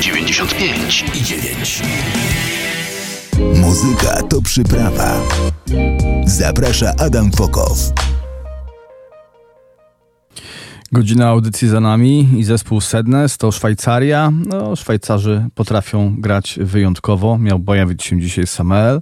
95 0.00 1.04
i 1.14 1.24
9. 1.24 1.82
Muzyka 3.60 4.22
to 4.22 4.42
przyprawa. 4.42 5.20
Zaprasza 6.26 6.92
Adam 6.98 7.32
Fokow. 7.32 7.78
Godzina 10.92 11.28
audycji 11.28 11.68
za 11.68 11.80
nami 11.80 12.28
i 12.36 12.44
zespół 12.44 12.80
Sednes 12.80 13.38
to 13.38 13.52
Szwajcaria. 13.52 14.32
No, 14.46 14.76
Szwajcarzy 14.76 15.46
potrafią 15.54 16.14
grać 16.18 16.58
wyjątkowo. 16.62 17.38
Miał 17.38 17.60
pojawić 17.60 18.04
się 18.04 18.20
dzisiaj 18.20 18.46
Samuel 18.46 19.00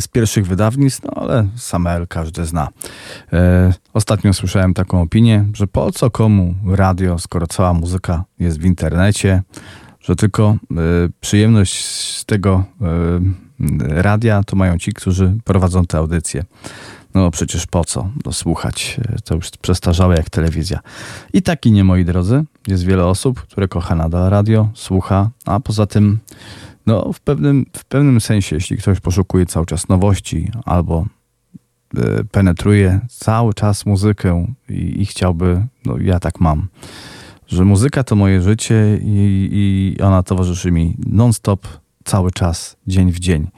z 0.00 0.08
pierwszych 0.08 0.46
wydawnictw, 0.46 1.02
no 1.04 1.22
ale 1.22 1.46
Samuel 1.56 2.06
każdy 2.08 2.46
zna. 2.46 2.68
E, 3.32 3.72
ostatnio 3.92 4.32
słyszałem 4.32 4.74
taką 4.74 5.02
opinię, 5.02 5.44
że 5.54 5.66
po 5.66 5.92
co 5.92 6.10
komu 6.10 6.54
radio, 6.66 7.18
skoro 7.18 7.46
cała 7.46 7.72
muzyka 7.74 8.24
jest 8.38 8.60
w 8.60 8.64
internecie, 8.64 9.42
że 10.00 10.16
tylko 10.16 10.56
e, 10.70 10.74
przyjemność 11.20 11.84
z 11.84 12.24
tego 12.24 12.64
radia 13.78 14.42
to 14.44 14.56
mają 14.56 14.78
ci, 14.78 14.92
którzy 14.92 15.34
prowadzą 15.44 15.84
te 15.84 15.98
audycje. 15.98 16.44
No 17.14 17.30
przecież 17.30 17.66
po 17.66 17.84
co 17.84 18.08
dosłuchać? 18.24 19.00
To 19.24 19.34
już 19.34 19.50
przestarzałe 19.50 20.16
jak 20.16 20.30
telewizja. 20.30 20.80
I 21.32 21.42
tak 21.42 21.66
i 21.66 21.72
nie, 21.72 21.84
moi 21.84 22.04
drodzy. 22.04 22.44
Jest 22.66 22.84
wiele 22.84 23.06
osób, 23.06 23.42
które 23.42 23.68
kocha 23.68 23.94
nadal 23.94 24.30
radio, 24.30 24.68
słucha, 24.74 25.30
a 25.46 25.60
poza 25.60 25.86
tym, 25.86 26.18
no 26.86 27.12
w 27.12 27.20
pewnym, 27.20 27.66
w 27.76 27.84
pewnym 27.84 28.20
sensie, 28.20 28.56
jeśli 28.56 28.76
ktoś 28.76 29.00
poszukuje 29.00 29.46
cały 29.46 29.66
czas 29.66 29.88
nowości 29.88 30.50
albo 30.64 31.06
y, 31.98 32.24
penetruje 32.24 33.00
cały 33.08 33.54
czas 33.54 33.86
muzykę 33.86 34.46
i, 34.68 35.02
i, 35.02 35.06
chciałby, 35.06 35.66
no 35.86 35.98
ja 35.98 36.20
tak 36.20 36.40
mam, 36.40 36.68
że 37.46 37.64
muzyka 37.64 38.04
to 38.04 38.16
moje 38.16 38.42
życie 38.42 38.98
i, 39.02 39.48
i 39.52 40.02
ona 40.02 40.22
towarzyszy 40.22 40.70
mi 40.70 40.96
non-stop, 41.06 41.66
cały 42.04 42.30
czas, 42.30 42.76
dzień 42.86 43.12
w 43.12 43.18
dzień. 43.18 43.48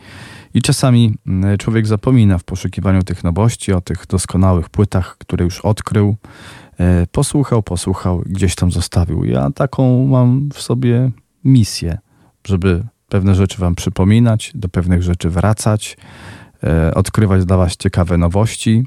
I 0.55 0.63
czasami 0.63 1.15
mm, 1.27 1.59
człowiek 1.59 1.87
zapomina 1.87 2.39
w 2.39 2.45
poszukiwaniu 2.45 3.03
tych 3.03 3.25
nowości, 3.25 3.73
o 3.73 3.81
tych 3.81 4.07
doskonałych 4.07 4.71
płytach, 4.71 5.19
które 5.19 5.45
już 5.45 5.61
odkrył, 5.61 6.17
e, 6.79 7.07
posłuchał, 7.07 7.63
posłuchał, 7.63 8.23
gdzieś 8.27 8.55
tam 8.55 8.73
zostawił. 8.73 9.25
Ja 9.25 9.51
taką 9.51 10.07
mam 10.07 10.49
w 10.53 10.61
sobie 10.61 11.11
misję, 11.45 11.99
żeby 12.47 12.85
pewne 13.09 13.35
rzeczy 13.35 13.59
Wam 13.59 13.75
przypominać, 13.75 14.53
do 14.55 14.69
pewnych 14.69 15.03
rzeczy 15.03 15.31
wracać, 15.31 15.97
e, 16.65 16.95
odkrywać 16.95 17.45
dla 17.45 17.57
Was 17.57 17.77
ciekawe 17.77 18.19
nowości, 18.19 18.85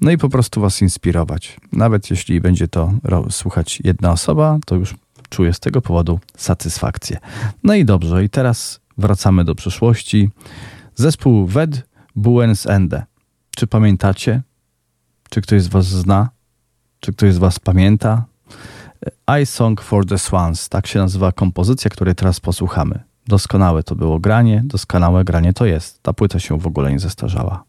no 0.00 0.10
i 0.10 0.18
po 0.18 0.28
prostu 0.28 0.60
Was 0.60 0.82
inspirować. 0.82 1.56
Nawet 1.72 2.10
jeśli 2.10 2.40
będzie 2.40 2.68
to 2.68 2.92
słuchać 3.30 3.80
jedna 3.84 4.12
osoba, 4.12 4.58
to 4.66 4.74
już 4.74 4.94
czuję 5.28 5.52
z 5.52 5.60
tego 5.60 5.82
powodu 5.82 6.20
satysfakcję. 6.36 7.18
No 7.62 7.74
i 7.74 7.84
dobrze, 7.84 8.24
i 8.24 8.30
teraz 8.30 8.80
wracamy 8.98 9.44
do 9.44 9.54
przeszłości. 9.54 10.30
Zespół 10.94 11.46
Ved 11.46 11.82
Buens 12.16 12.66
Ende. 12.66 13.04
Czy 13.56 13.66
pamiętacie? 13.66 14.42
Czy 15.30 15.40
ktoś 15.40 15.62
z 15.62 15.68
Was 15.68 15.86
zna? 15.86 16.28
Czy 17.00 17.12
ktoś 17.12 17.34
z 17.34 17.38
Was 17.38 17.58
pamięta? 17.58 18.24
I 19.42 19.46
Song 19.46 19.80
for 19.80 20.06
the 20.06 20.18
Swans. 20.18 20.68
Tak 20.68 20.86
się 20.86 20.98
nazywa 20.98 21.32
kompozycja, 21.32 21.90
której 21.90 22.14
teraz 22.14 22.40
posłuchamy. 22.40 23.13
Doskonałe 23.26 23.82
to 23.82 23.96
było 23.96 24.18
granie, 24.18 24.62
doskonałe 24.64 25.24
granie 25.24 25.52
to 25.52 25.66
jest. 25.66 26.02
Ta 26.02 26.12
płyta 26.12 26.38
się 26.38 26.58
w 26.58 26.66
ogóle 26.66 26.92
nie 26.92 26.98
zestarzała. 26.98 27.64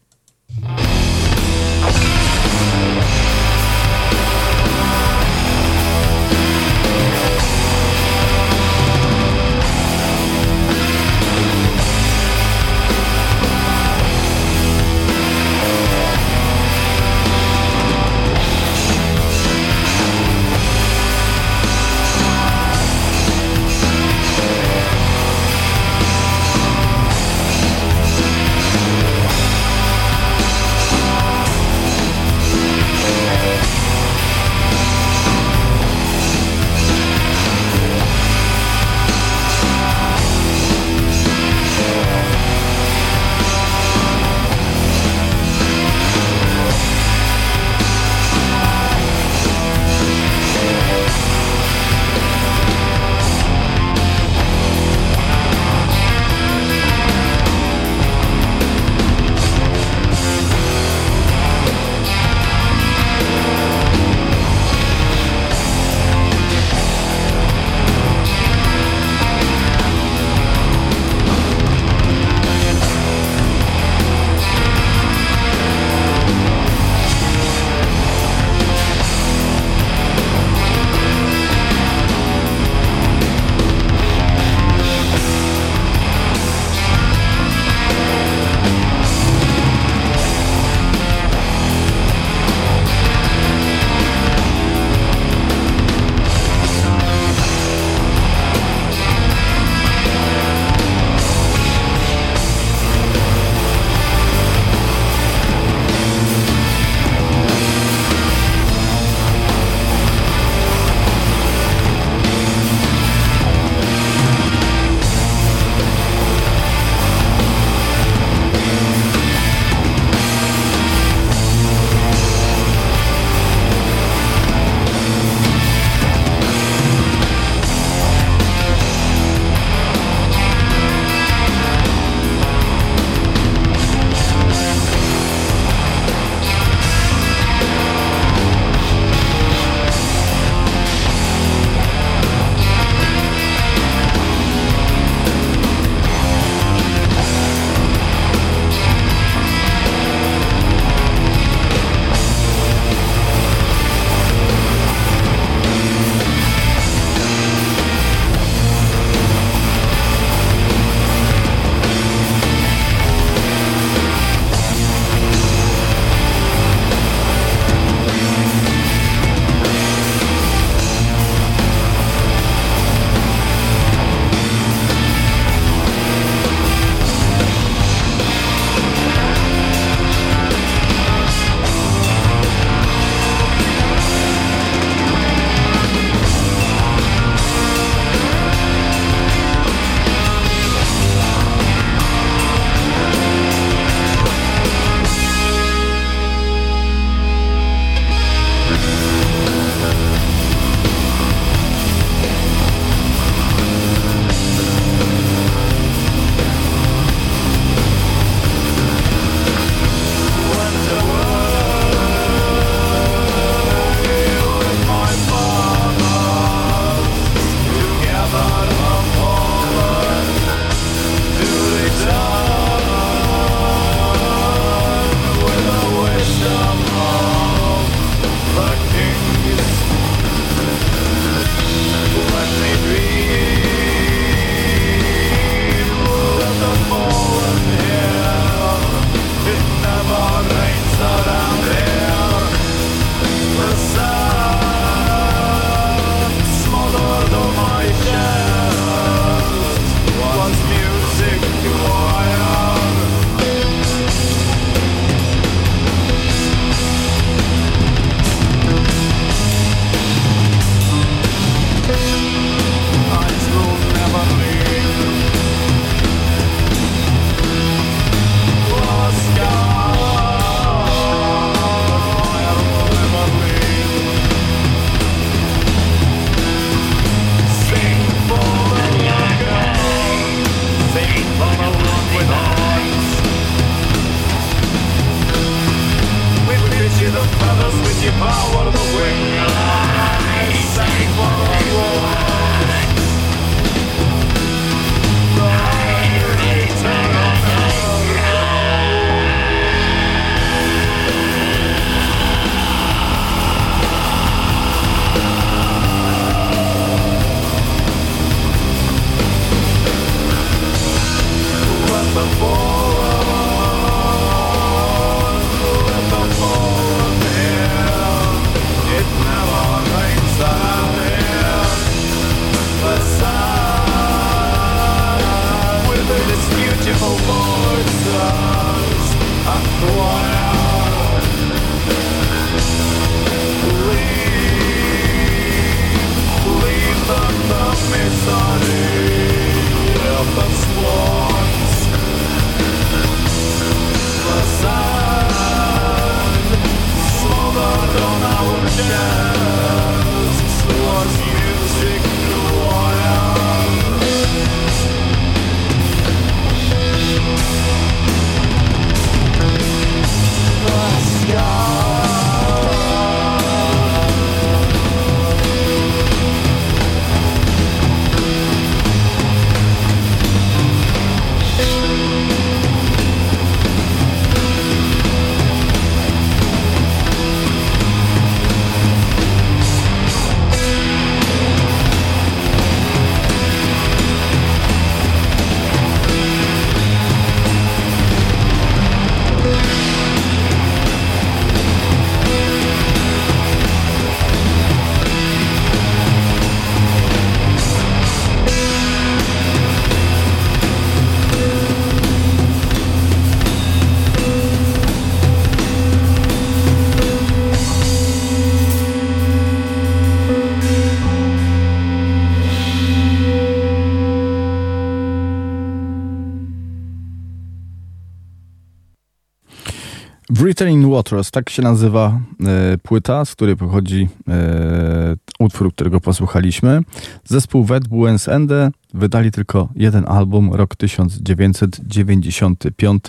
Waters, 420.96 421.30
tak 421.30 421.50
się 421.50 421.62
nazywa 421.62 422.20
e, 422.46 422.78
płyta, 422.78 423.24
z 423.24 423.34
której 423.34 423.56
pochodzi 423.56 424.08
e, 424.28 425.16
utwór, 425.38 425.72
którego 425.72 426.00
posłuchaliśmy. 426.00 426.82
Zespół 427.24 427.64
Wet 427.64 427.88
Buens 427.88 428.28
Ende 428.28 428.70
wydali 428.94 429.30
tylko 429.30 429.68
jeden 429.74 430.04
album, 430.08 430.54
rok 430.54 430.76
1995, 430.76 433.04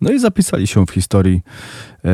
no 0.00 0.12
i 0.12 0.18
zapisali 0.18 0.66
się 0.66 0.86
w 0.86 0.90
historii 0.90 1.42
e, 2.04 2.10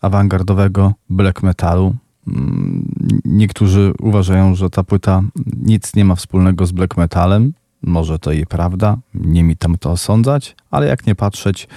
awangardowego 0.00 0.94
black 1.10 1.42
metalu. 1.42 1.94
Mm, 2.28 2.92
niektórzy 3.24 3.92
uważają, 4.00 4.54
że 4.54 4.70
ta 4.70 4.84
płyta 4.84 5.22
nic 5.62 5.94
nie 5.94 6.04
ma 6.04 6.14
wspólnego 6.14 6.66
z 6.66 6.72
black 6.72 6.96
metalem. 6.96 7.52
Może 7.82 8.18
to 8.18 8.32
i 8.32 8.46
prawda, 8.46 8.96
nie 9.14 9.42
mi 9.42 9.56
tam 9.56 9.78
to 9.78 9.90
osądzać, 9.90 10.56
ale 10.70 10.86
jak 10.86 11.06
nie 11.06 11.14
patrzeć, 11.14 11.68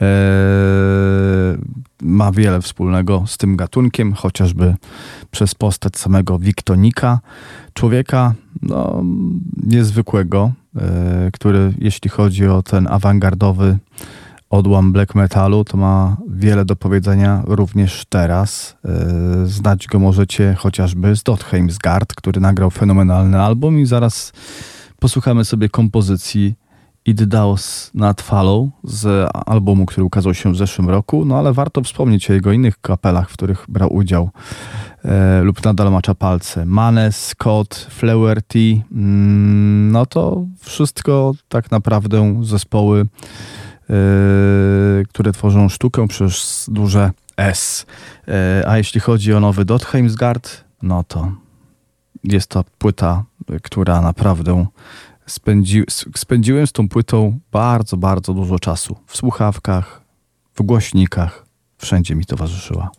e, 0.00 0.04
ma 2.02 2.32
wiele 2.32 2.60
wspólnego 2.62 3.24
z 3.26 3.36
tym 3.36 3.56
gatunkiem, 3.56 4.12
chociażby 4.12 4.76
przez 5.30 5.54
postać 5.54 5.96
samego 5.96 6.38
Wiktonika, 6.38 7.20
człowieka 7.74 8.34
no, 8.62 9.02
niezwykłego, 9.62 10.52
e, 10.76 11.30
który 11.32 11.74
jeśli 11.78 12.10
chodzi 12.10 12.46
o 12.46 12.62
ten 12.62 12.86
awangardowy 12.90 13.78
odłam 14.50 14.92
black 14.92 15.14
metalu, 15.14 15.64
to 15.64 15.76
ma 15.76 16.16
wiele 16.28 16.64
do 16.64 16.76
powiedzenia 16.76 17.42
również 17.46 18.04
teraz. 18.08 18.76
E, 18.84 19.46
znać 19.46 19.86
go 19.86 19.98
możecie 19.98 20.54
chociażby 20.54 21.16
z 21.16 21.22
Dotheimsgard, 21.22 22.14
który 22.14 22.40
nagrał 22.40 22.70
fenomenalny 22.70 23.40
album 23.40 23.78
i 23.78 23.86
zaraz 23.86 24.32
posłuchamy 24.98 25.44
sobie 25.44 25.68
kompozycji 25.68 26.54
It 27.06 27.24
Daos 27.24 27.90
Not 27.94 28.22
Follow 28.22 28.68
z 28.84 29.30
albumu, 29.46 29.86
który 29.86 30.04
ukazał 30.04 30.34
się 30.34 30.52
w 30.52 30.56
zeszłym 30.56 30.90
roku, 30.90 31.24
no 31.24 31.38
ale 31.38 31.52
warto 31.52 31.82
wspomnieć 31.82 32.30
o 32.30 32.32
jego 32.32 32.52
innych 32.52 32.80
kapelach, 32.80 33.30
w 33.30 33.32
których 33.32 33.64
brał 33.68 33.94
udział 33.94 34.30
e, 35.04 35.42
lub 35.42 35.64
nadal 35.64 35.92
macza 35.92 36.14
palce. 36.14 36.66
Manes, 36.66 37.26
Scott, 37.26 37.86
Flaherty, 37.90 38.82
mm, 38.92 39.92
no 39.92 40.06
to 40.06 40.46
wszystko 40.60 41.32
tak 41.48 41.70
naprawdę 41.70 42.40
zespoły, 42.42 43.00
e, 43.00 43.06
które 45.08 45.32
tworzą 45.32 45.68
sztukę 45.68 46.08
przez 46.08 46.66
duże 46.72 47.10
S. 47.36 47.86
E, 48.28 48.64
a 48.68 48.78
jeśli 48.78 49.00
chodzi 49.00 49.34
o 49.34 49.40
nowy 49.40 49.64
Dotheimsgard, 49.64 50.64
no 50.82 51.04
to 51.04 51.32
jest 52.24 52.50
to 52.50 52.64
płyta, 52.78 53.24
która 53.62 54.00
naprawdę 54.00 54.66
spędzi, 55.26 55.82
spędziłem 56.16 56.66
z 56.66 56.72
tą 56.72 56.88
płytą 56.88 57.38
bardzo, 57.52 57.96
bardzo 57.96 58.34
dużo 58.34 58.58
czasu. 58.58 58.96
W 59.06 59.16
słuchawkach, 59.16 60.00
w 60.54 60.62
głośnikach, 60.62 61.46
wszędzie 61.78 62.14
mi 62.14 62.24
towarzyszyła. 62.24 62.90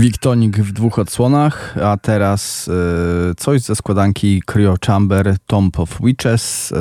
Wiktonik 0.00 0.56
w 0.56 0.72
dwóch 0.72 0.98
odsłonach, 0.98 1.78
a 1.82 1.96
teraz 1.96 2.68
y, 2.68 3.34
coś 3.36 3.60
ze 3.60 3.76
składanki 3.76 4.42
Cryo 4.46 4.74
Chamber, 4.86 5.36
Tomb 5.46 5.80
of 5.80 5.98
Witches, 6.00 6.72
y, 6.72 6.74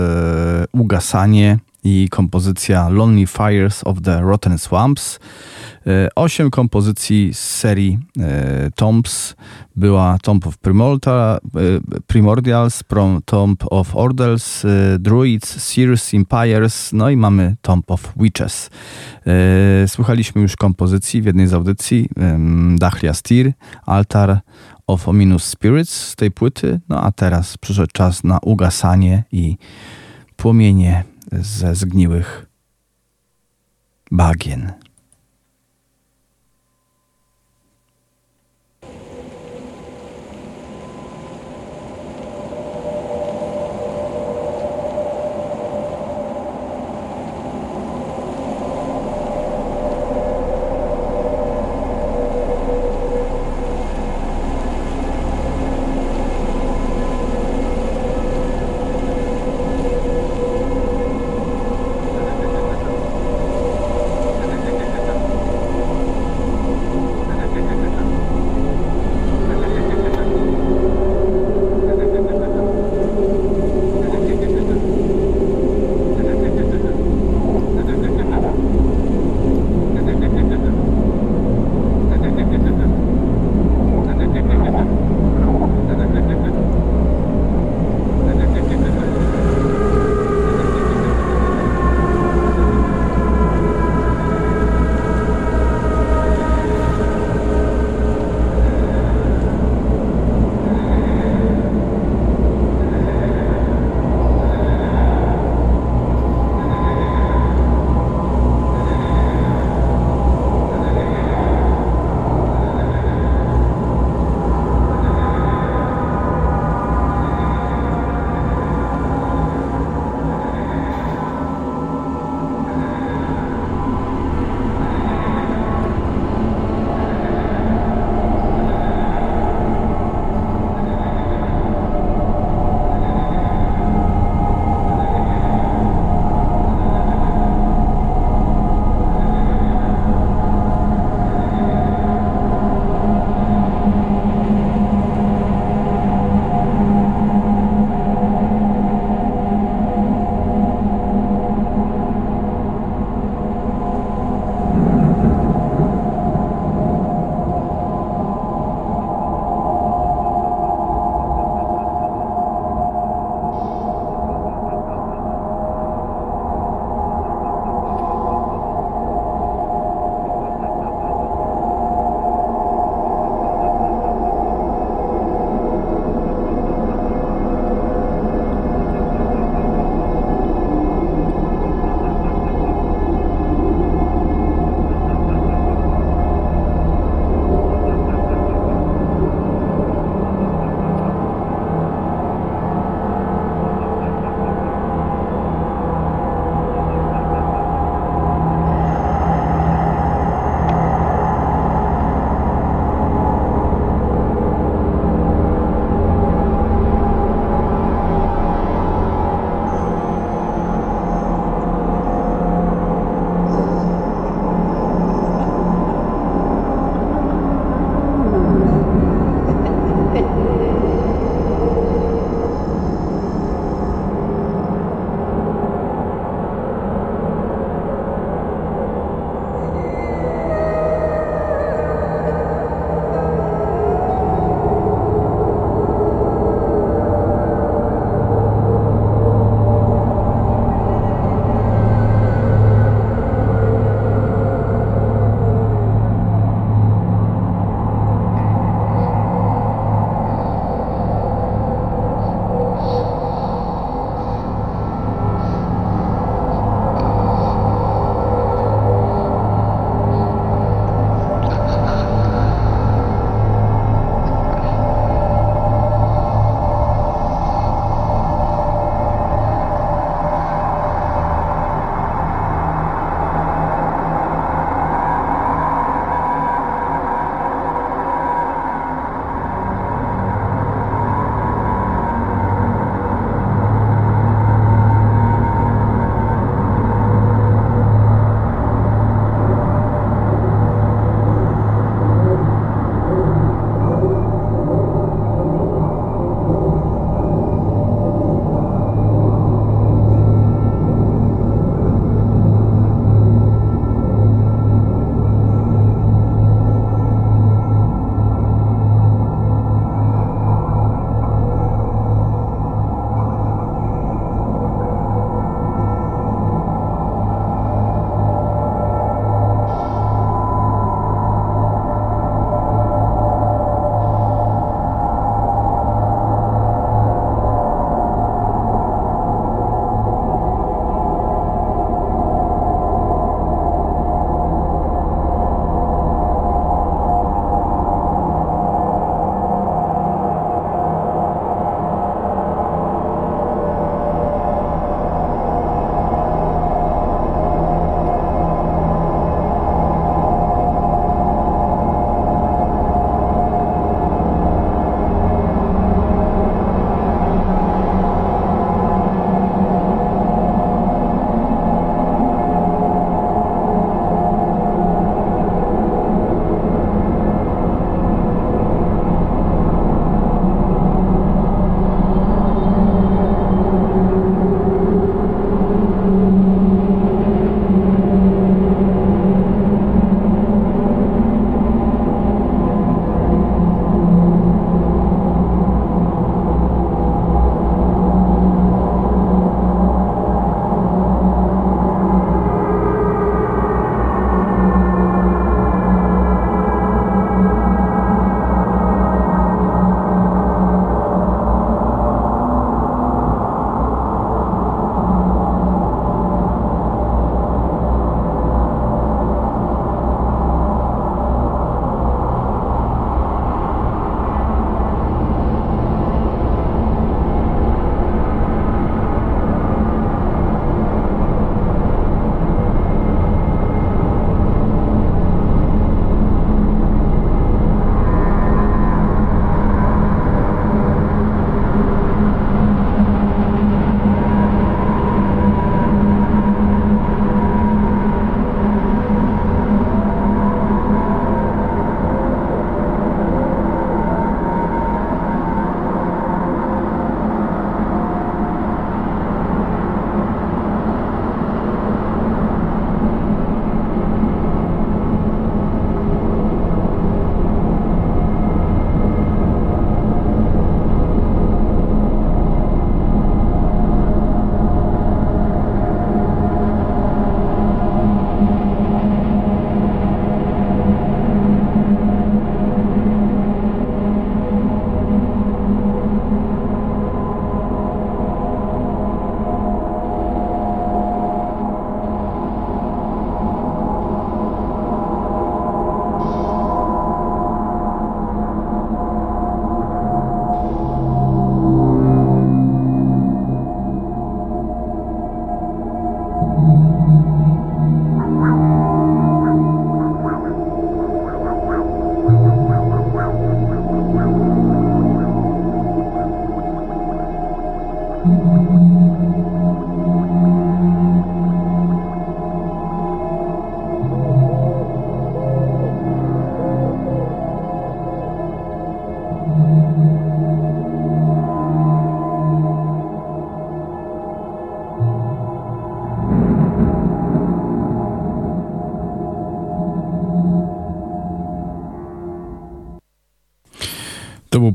Ugasanie 0.71 1.57
i 1.83 2.07
kompozycja 2.11 2.89
Lonely 2.89 3.27
Fires 3.27 3.81
of 3.85 4.01
the 4.01 4.21
Rotten 4.21 4.57
Swamps. 4.57 5.19
Y, 5.89 6.09
osiem 6.15 6.49
kompozycji 6.49 7.33
z 7.33 7.39
serii 7.39 7.99
y, 8.67 8.71
Tombs 8.75 9.35
była 9.75 10.17
Tomb 10.21 10.47
of 10.47 10.57
Primordial, 10.57 11.39
y, 11.97 12.01
Primordials, 12.07 12.83
Tomb 13.25 13.63
of 13.69 13.95
Orders, 13.95 14.65
Druids, 14.99 15.63
Sears, 15.63 16.13
Empires, 16.13 16.89
no 16.93 17.09
i 17.09 17.17
mamy 17.17 17.55
Tomb 17.61 17.91
of 17.91 18.13
Witches. 18.17 18.69
Słuchaliśmy 19.87 20.41
już 20.41 20.55
kompozycji 20.55 21.21
w 21.21 21.25
jednej 21.25 21.47
z 21.47 21.53
audycji 21.53 22.09
Dachlia 22.75 23.13
Stir, 23.13 23.53
Altar 23.85 24.39
of 24.87 25.07
Ominous 25.07 25.43
Spirits 25.43 26.07
z 26.07 26.15
tej 26.15 26.31
płyty, 26.31 26.79
no 26.89 27.03
a 27.03 27.11
teraz 27.11 27.57
przyszedł 27.57 27.91
czas 27.93 28.23
na 28.23 28.39
ugasanie 28.41 29.23
i 29.31 29.57
płomienie 30.35 31.03
ze 31.31 31.75
zgniłych 31.75 32.45
bagien. 34.11 34.88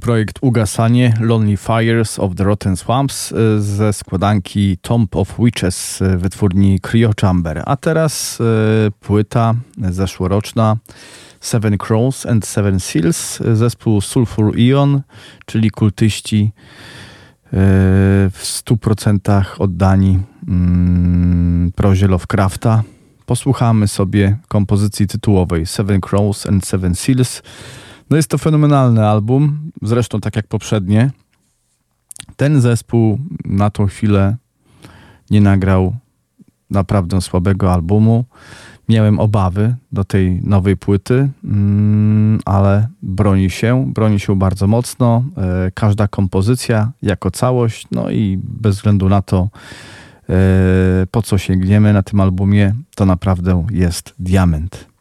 Projekt 0.05 0.39
Ugasanie 0.41 1.15
Lonely 1.21 1.57
Fires 1.57 2.19
of 2.19 2.35
the 2.35 2.45
Rotten 2.45 2.77
Swamps 2.77 3.33
y, 3.33 3.63
ze 3.63 3.93
składanki 3.93 4.79
Tomb 4.83 5.17
of 5.17 5.35
Witches 5.39 6.03
y, 6.03 6.17
wytwórni 6.17 6.81
Cryo 6.81 7.11
Chamber. 7.21 7.63
A 7.67 7.77
teraz 7.77 8.41
y, 8.41 8.45
płyta 9.01 9.55
zeszłoroczna 9.91 10.77
Seven 11.41 11.79
Crows 11.79 12.27
and 12.27 12.47
Seven 12.47 12.81
Seals, 12.81 13.43
zespół 13.55 14.01
Sulfur 14.01 14.59
Ion, 14.59 15.03
czyli 15.47 15.71
kultyści 15.71 16.53
w 17.53 18.63
100% 18.67 19.45
oddani 19.59 20.19
mm, 20.49 21.73
prozie 21.73 22.09
Lovecrafta. 22.09 22.83
Posłuchamy 23.27 23.89
sobie 23.89 24.37
kompozycji 24.49 25.07
tytułowej 25.07 25.67
Seven 25.67 26.01
Crows 26.01 26.47
and 26.47 26.67
Seven 26.67 26.95
Seals. 26.95 27.43
No 28.11 28.17
jest 28.17 28.29
to 28.29 28.39
fenomenalny 28.39 29.07
album, 29.07 29.71
zresztą 29.83 30.21
tak 30.21 30.37
jak 30.37 30.47
poprzednie. 30.47 31.11
Ten 32.37 32.61
zespół 32.61 33.19
na 33.45 33.71
tą 33.71 33.87
chwilę 33.87 34.37
nie 35.31 35.41
nagrał 35.41 35.97
naprawdę 36.71 37.21
słabego 37.21 37.73
albumu. 37.73 38.25
Miałem 38.89 39.21
obawy 39.21 39.77
do 39.93 40.05
tej 40.05 40.41
nowej 40.43 40.77
płyty, 40.77 41.29
mm, 41.45 42.41
ale 42.45 42.89
broni 43.03 43.51
się, 43.51 43.93
broni 43.93 44.21
się 44.21 44.39
bardzo 44.39 44.67
mocno. 44.67 45.25
E, 45.37 45.71
każda 45.75 46.09
kompozycja 46.09 46.93
jako 47.03 47.31
całość, 47.31 47.87
no 47.91 48.11
i 48.11 48.39
bez 48.43 48.77
względu 48.77 49.09
na 49.09 49.23
to, 49.23 49.49
e, 50.29 51.07
po 51.11 51.23
co 51.23 51.39
sięgniemy 51.39 51.93
na 51.93 52.03
tym 52.03 52.21
albumie, 52.21 52.75
to 52.97 53.07
naprawdę 53.07 53.67
jest 53.71 54.15
diament. 54.19 54.94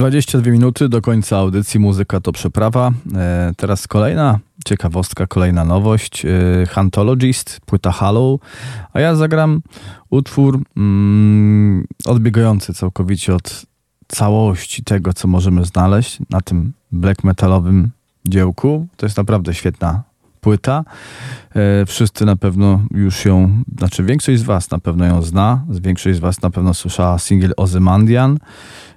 22 0.00 0.50
minuty 0.50 0.88
do 0.88 1.02
końca 1.02 1.38
audycji 1.38 1.80
Muzyka 1.80 2.20
to 2.20 2.32
przeprawa. 2.32 2.92
E, 3.14 3.52
teraz 3.56 3.88
kolejna 3.88 4.38
ciekawostka, 4.64 5.26
kolejna 5.26 5.64
nowość. 5.64 6.24
E, 6.24 6.28
Hantologist, 6.66 7.60
płyta 7.66 7.92
Hollow, 7.92 8.40
a 8.92 9.00
ja 9.00 9.14
zagram 9.14 9.62
utwór 10.10 10.60
mm, 10.76 11.86
odbiegający 12.04 12.74
całkowicie 12.74 13.34
od 13.34 13.62
całości 14.08 14.84
tego, 14.84 15.12
co 15.12 15.28
możemy 15.28 15.64
znaleźć 15.64 16.18
na 16.30 16.40
tym 16.40 16.72
black 16.92 17.24
metalowym 17.24 17.90
dziełku. 18.24 18.86
To 18.96 19.06
jest 19.06 19.16
naprawdę 19.16 19.54
świetna 19.54 20.02
płyta. 20.40 20.84
E, 21.54 21.86
wszyscy 21.86 22.24
na 22.24 22.36
pewno 22.36 22.82
już 22.90 23.24
ją, 23.24 23.62
znaczy 23.78 24.04
większość 24.04 24.40
z 24.40 24.42
Was 24.42 24.70
na 24.70 24.78
pewno 24.78 25.04
ją 25.04 25.22
zna, 25.22 25.64
większość 25.68 26.16
z 26.16 26.20
Was 26.20 26.42
na 26.42 26.50
pewno 26.50 26.74
słyszała 26.74 27.18
singiel 27.18 27.52
Ozymandian. 27.56 28.38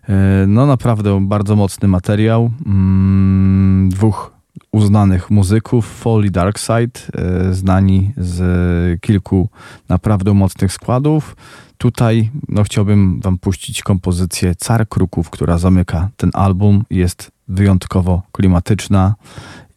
E, 0.10 0.46
no 0.48 0.66
naprawdę 0.66 1.22
bardzo 1.22 1.56
mocny 1.56 1.88
materiał. 1.88 2.52
Mm, 2.66 3.90
dwóch 3.90 4.34
uznanych 4.72 5.32
muzyków, 5.32 5.88
Foley 5.88 6.32
Darkside, 6.32 7.00
e, 7.14 7.54
znani 7.54 8.12
z 8.18 9.02
kilku 9.02 9.50
naprawdę 9.90 10.34
mocnych 10.34 10.74
składów. 10.74 11.36
Tutaj 11.78 12.32
no, 12.50 12.64
chciałbym 12.64 13.20
Wam 13.24 13.38
puścić 13.38 13.84
kompozycję 13.84 14.56
Car 14.56 14.90
Kruków, 14.90 15.30
która 15.30 15.58
zamyka 15.58 16.10
ten 16.18 16.32
album. 16.34 16.84
Jest 16.90 17.32
wyjątkowo 17.48 18.22
klimatyczna 18.32 19.16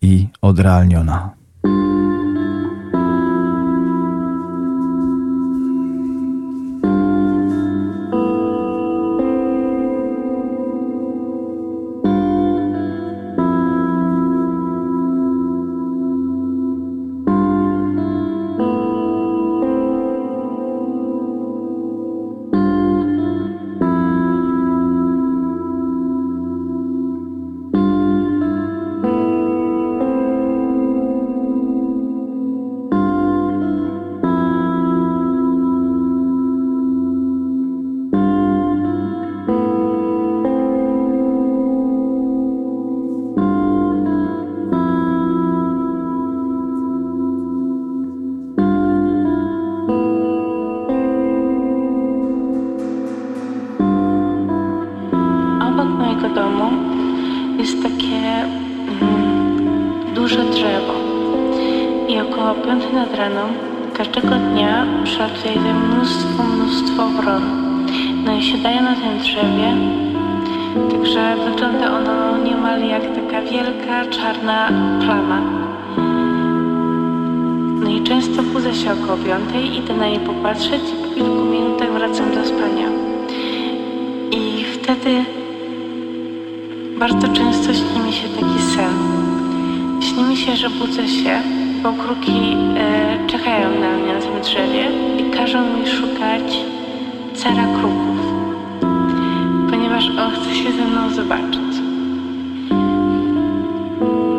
i 0.03 0.27
odrealniona. 0.43 1.31
zobaczyć. 101.17 101.75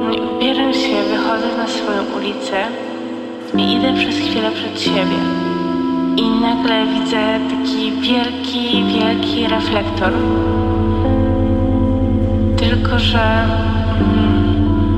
No 0.06 0.36
ubieram 0.36 0.74
się, 0.74 1.04
wychodzę 1.10 1.58
na 1.58 1.68
swoją 1.68 2.02
ulicę 2.18 2.58
i 3.58 3.74
idę 3.74 3.94
przez 3.94 4.16
chwilę 4.16 4.52
przed 4.52 4.82
siebie. 4.82 5.20
I 6.18 6.30
nagle 6.42 6.86
widzę 6.86 7.40
taki 7.50 7.92
wielki, 7.92 8.84
wielki 8.84 9.48
reflektor. 9.48 10.12
Tylko, 12.58 13.00
że 13.00 13.46
mm, 14.00 14.96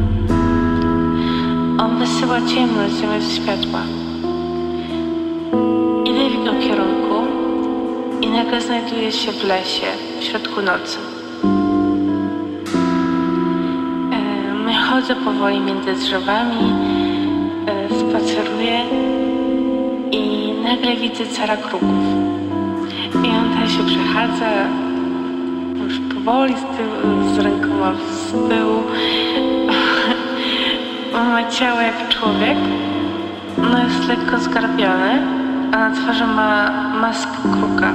on 1.79 1.99
wysyła 1.99 2.37
ciemność 2.41 2.93
zamiast 2.93 3.35
światła. 3.35 3.81
Idę 6.05 6.29
w 6.29 6.33
jego 6.33 6.59
kierunku 6.61 7.15
i 8.21 8.27
nagle 8.27 8.61
znajduję 8.61 9.11
się 9.11 9.31
w 9.31 9.43
lesie 9.43 9.87
w 10.19 10.23
środku 10.23 10.61
nocy. 10.61 11.18
Drzewami, 16.09 16.73
e, 17.67 17.89
spaceruję 17.99 18.79
i 20.11 20.53
nagle 20.63 20.95
widzę 20.95 21.25
cara 21.25 21.57
kruków. 21.57 21.89
I 23.13 23.27
on 23.27 23.53
tam 23.53 23.69
się 23.69 23.83
przechadza 23.85 24.51
już 25.83 25.99
powoli 26.15 26.53
z, 26.53 26.61
tyłu, 26.61 27.33
z 27.35 27.39
rękoma 27.39 27.93
z 28.11 28.31
tyłu. 28.31 28.83
Ma 31.33 31.49
ciało 31.49 31.81
jak 31.81 32.09
człowiek, 32.09 32.57
no 33.57 33.83
jest 33.83 34.07
lekko 34.07 34.39
zgarbiony, 34.39 35.21
a 35.71 35.77
na 35.77 35.91
twarzy 35.95 36.27
ma 36.27 36.71
maskę 37.01 37.37
kruka. 37.41 37.93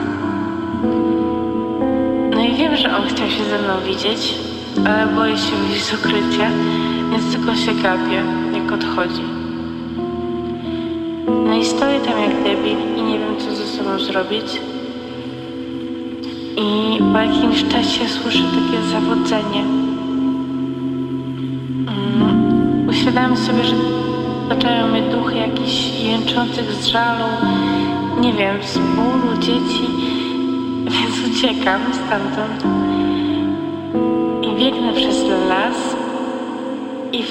No 2.35 2.41
i 2.41 2.55
wiem, 2.55 2.77
że 2.77 2.97
on 2.97 3.03
chciał 3.03 3.31
się 3.31 3.45
ze 3.45 3.59
mną 3.59 3.75
widzieć, 3.87 4.35
ale 4.79 5.07
boję 5.07 5.39
się 5.39 5.57
wyjść 5.57 5.85
z 5.85 5.95
ukrycia 5.95 6.51
więc 7.15 7.33
tylko 7.33 7.57
się 7.57 7.75
gapię, 7.75 8.23
jak 8.53 8.73
odchodzi. 8.73 9.23
No 11.47 11.55
i 11.55 11.65
stoję 11.65 12.01
tam 12.01 12.21
jak 12.21 12.43
debil 12.45 12.79
i 12.97 13.03
nie 13.03 13.19
wiem, 13.19 13.37
co 13.39 13.57
ze 13.57 13.67
sobą 13.67 13.99
zrobić. 13.99 14.61
I 16.57 16.99
po 17.13 17.19
jakimś 17.19 17.65
czasie 17.69 18.09
słyszę 18.09 18.39
takie 18.43 18.83
zawodzenie. 18.83 19.63
Mm, 21.87 22.89
uświadamiam 22.89 23.37
sobie, 23.37 23.65
że 23.65 23.75
otaczają 24.47 24.89
mnie 24.89 25.03
duchy 25.03 25.37
jakichś 25.37 26.01
jęczących 26.01 26.73
z 26.73 26.87
żalu, 26.87 27.25
nie 28.21 28.33
wiem, 28.33 28.57
z 28.63 28.79
bólu 28.79 29.37
dzieci, 29.41 29.89
więc 30.95 31.37
uciekam 31.37 31.81
stamtąd 31.93 32.84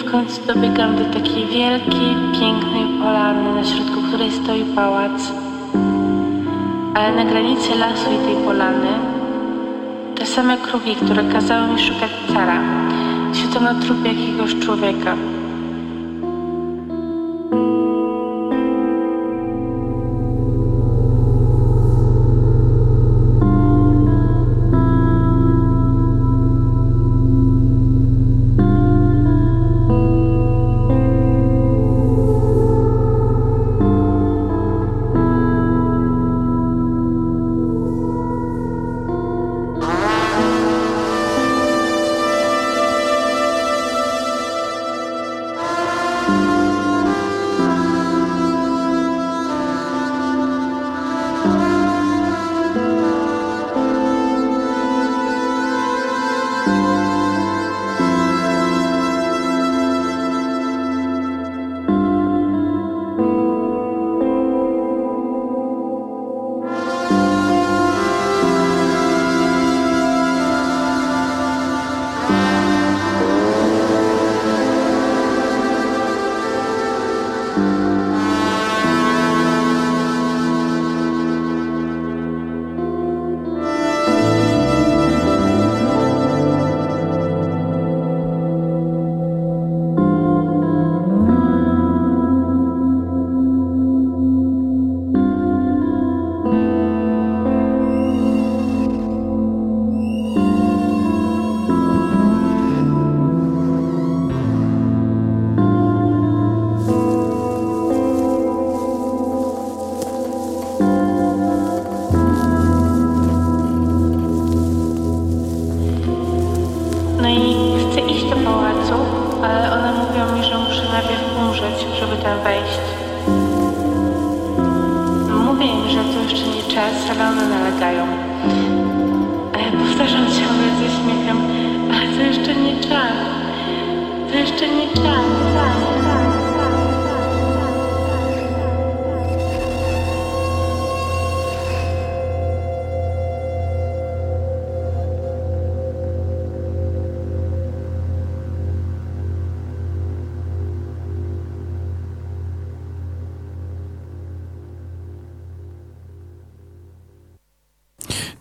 w 0.05 0.11
końcu 0.11 0.41
dobiegam 0.47 0.95
do 0.95 1.05
takiej 1.05 1.45
wielkiej, 1.45 2.15
pięknej 2.39 2.85
polany, 2.99 3.53
na 3.55 3.63
środku 3.63 4.01
której 4.07 4.31
stoi 4.31 4.63
pałac. 4.75 5.33
Ale 6.95 7.15
na 7.15 7.25
granicy 7.25 7.75
lasu 7.75 8.09
i 8.11 8.25
tej 8.25 8.45
polany 8.45 8.89
te 10.15 10.25
same 10.25 10.57
kruki, 10.57 10.95
które 10.95 11.23
kazały 11.23 11.73
mi 11.73 11.79
szukać 11.79 12.11
cara, 12.33 12.61
siedzą 13.33 13.61
na 13.61 13.73
trupie 13.73 14.09
jakiegoś 14.13 14.59
człowieka. 14.59 15.15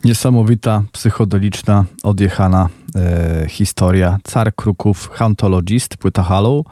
Niesamowita, 0.04 0.82
psychodeliczna, 0.92 1.84
odjechana 2.02 2.68
e, 2.96 3.48
historia. 3.48 4.18
Car 4.24 4.54
Kruków, 4.54 5.10
Hauntologist, 5.10 5.96
płyta 5.96 6.22
Hollow. 6.22 6.66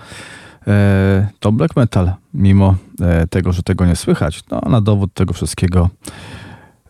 E, 0.66 1.28
to 1.40 1.52
black 1.52 1.76
metal, 1.76 2.12
mimo 2.34 2.74
e, 3.00 3.26
tego, 3.26 3.52
że 3.52 3.62
tego 3.62 3.86
nie 3.86 3.96
słychać. 3.96 4.42
No, 4.50 4.60
na 4.60 4.80
dowód 4.80 5.14
tego 5.14 5.34
wszystkiego 5.34 5.88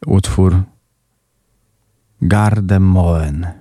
utwór 0.07 0.63
Gardemoen. 2.23 3.60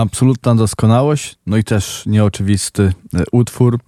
Absolutna 0.00 0.54
doskonałość, 0.54 1.36
no 1.46 1.56
i 1.56 1.64
też 1.64 2.02
nieoczywisty 2.06 2.92
e, 3.14 3.22
utwór. 3.32 3.78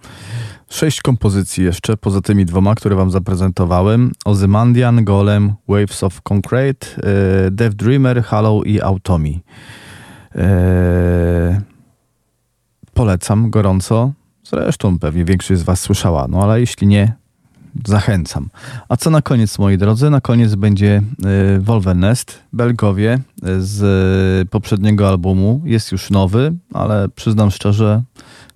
Sześć 0.69 1.01
kompozycji 1.01 1.63
jeszcze, 1.63 1.97
poza 1.97 2.21
tymi 2.21 2.45
dwoma, 2.45 2.75
które 2.75 2.95
wam 2.95 3.11
zaprezentowałem. 3.11 4.11
Ozymandian, 4.25 5.03
Golem, 5.03 5.53
Waves 5.67 6.03
of 6.03 6.21
Concrete, 6.21 6.87
e, 6.97 7.51
Death 7.51 7.75
Dreamer, 7.75 8.23
Hollow 8.23 8.67
i 8.67 8.81
Automi. 8.81 9.43
E, 10.35 11.61
polecam 12.93 13.49
gorąco. 13.49 14.11
Zresztą 14.43 14.99
pewnie 14.99 15.25
większość 15.25 15.59
z 15.59 15.63
was 15.63 15.79
słyszała, 15.79 16.27
no 16.29 16.43
ale 16.43 16.59
jeśli 16.59 16.87
nie, 16.87 17.13
zachęcam. 17.87 18.49
A 18.89 18.97
co 18.97 19.09
na 19.09 19.21
koniec, 19.21 19.59
moi 19.59 19.77
drodzy? 19.77 20.09
Na 20.09 20.21
koniec 20.21 20.55
będzie 20.55 21.01
y, 21.57 21.61
Wolven 21.61 21.99
Nest, 21.99 22.39
Belgowie 22.53 23.19
z 23.59 24.49
poprzedniego 24.49 25.09
albumu. 25.09 25.61
Jest 25.65 25.91
już 25.91 26.09
nowy, 26.09 26.53
ale 26.73 27.09
przyznam 27.09 27.51
szczerze, 27.51 28.03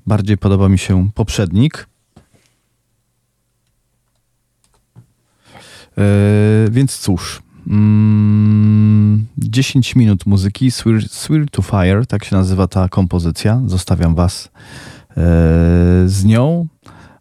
bardziej 0.07 0.38
podoba 0.38 0.69
mi 0.69 0.77
się 0.77 1.10
poprzednik. 1.15 1.88
Więc 6.72 6.98
cóż, 6.98 7.41
mm, 7.68 9.26
10 9.38 9.95
minut 9.95 10.26
muzyki, 10.26 10.72
Swear, 10.72 11.49
to 11.52 11.61
Fire, 11.61 12.06
tak 12.06 12.23
się 12.23 12.35
nazywa 12.35 12.68
ta 12.68 12.89
kompozycja. 12.89 13.61
Zostawiam 13.65 14.15
Was 14.15 14.49
z 16.06 16.26
nią 16.26 16.68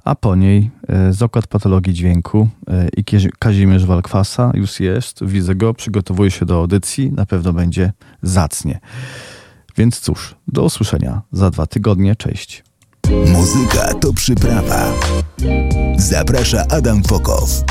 a 0.07 0.15
po 0.15 0.37
niej 0.37 0.71
e, 0.89 1.13
Zakład 1.13 1.47
Patologii 1.47 1.95
Dźwięku 1.95 2.49
e, 2.69 2.89
i 2.97 3.05
Kazimierz 3.39 3.87
Walkwasa 3.87 4.51
już 4.55 4.81
jest, 4.81 5.25
widzę 5.25 5.55
go, 5.55 5.75
przygotowuje 5.75 6.31
się 6.31 6.47
do 6.47 6.57
audycji, 6.57 7.13
na 7.13 7.27
pewno 7.27 7.53
będzie 7.53 7.93
zacnie. 8.23 8.81
Więc 9.77 10.01
cóż, 10.01 10.35
do 10.49 10.63
usłyszenia 10.63 11.23
za 11.33 11.51
dwa 11.51 11.67
tygodnie, 11.67 12.17
cześć. 12.17 12.65
Muzyka 13.33 13.95
to 13.95 14.13
przyprawa. 14.13 14.93
Zaprasza 15.97 16.65
Adam 16.71 17.03
Fokow. 17.05 17.65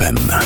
UWMFM. 0.00 0.16
Uwierz, 0.16 0.39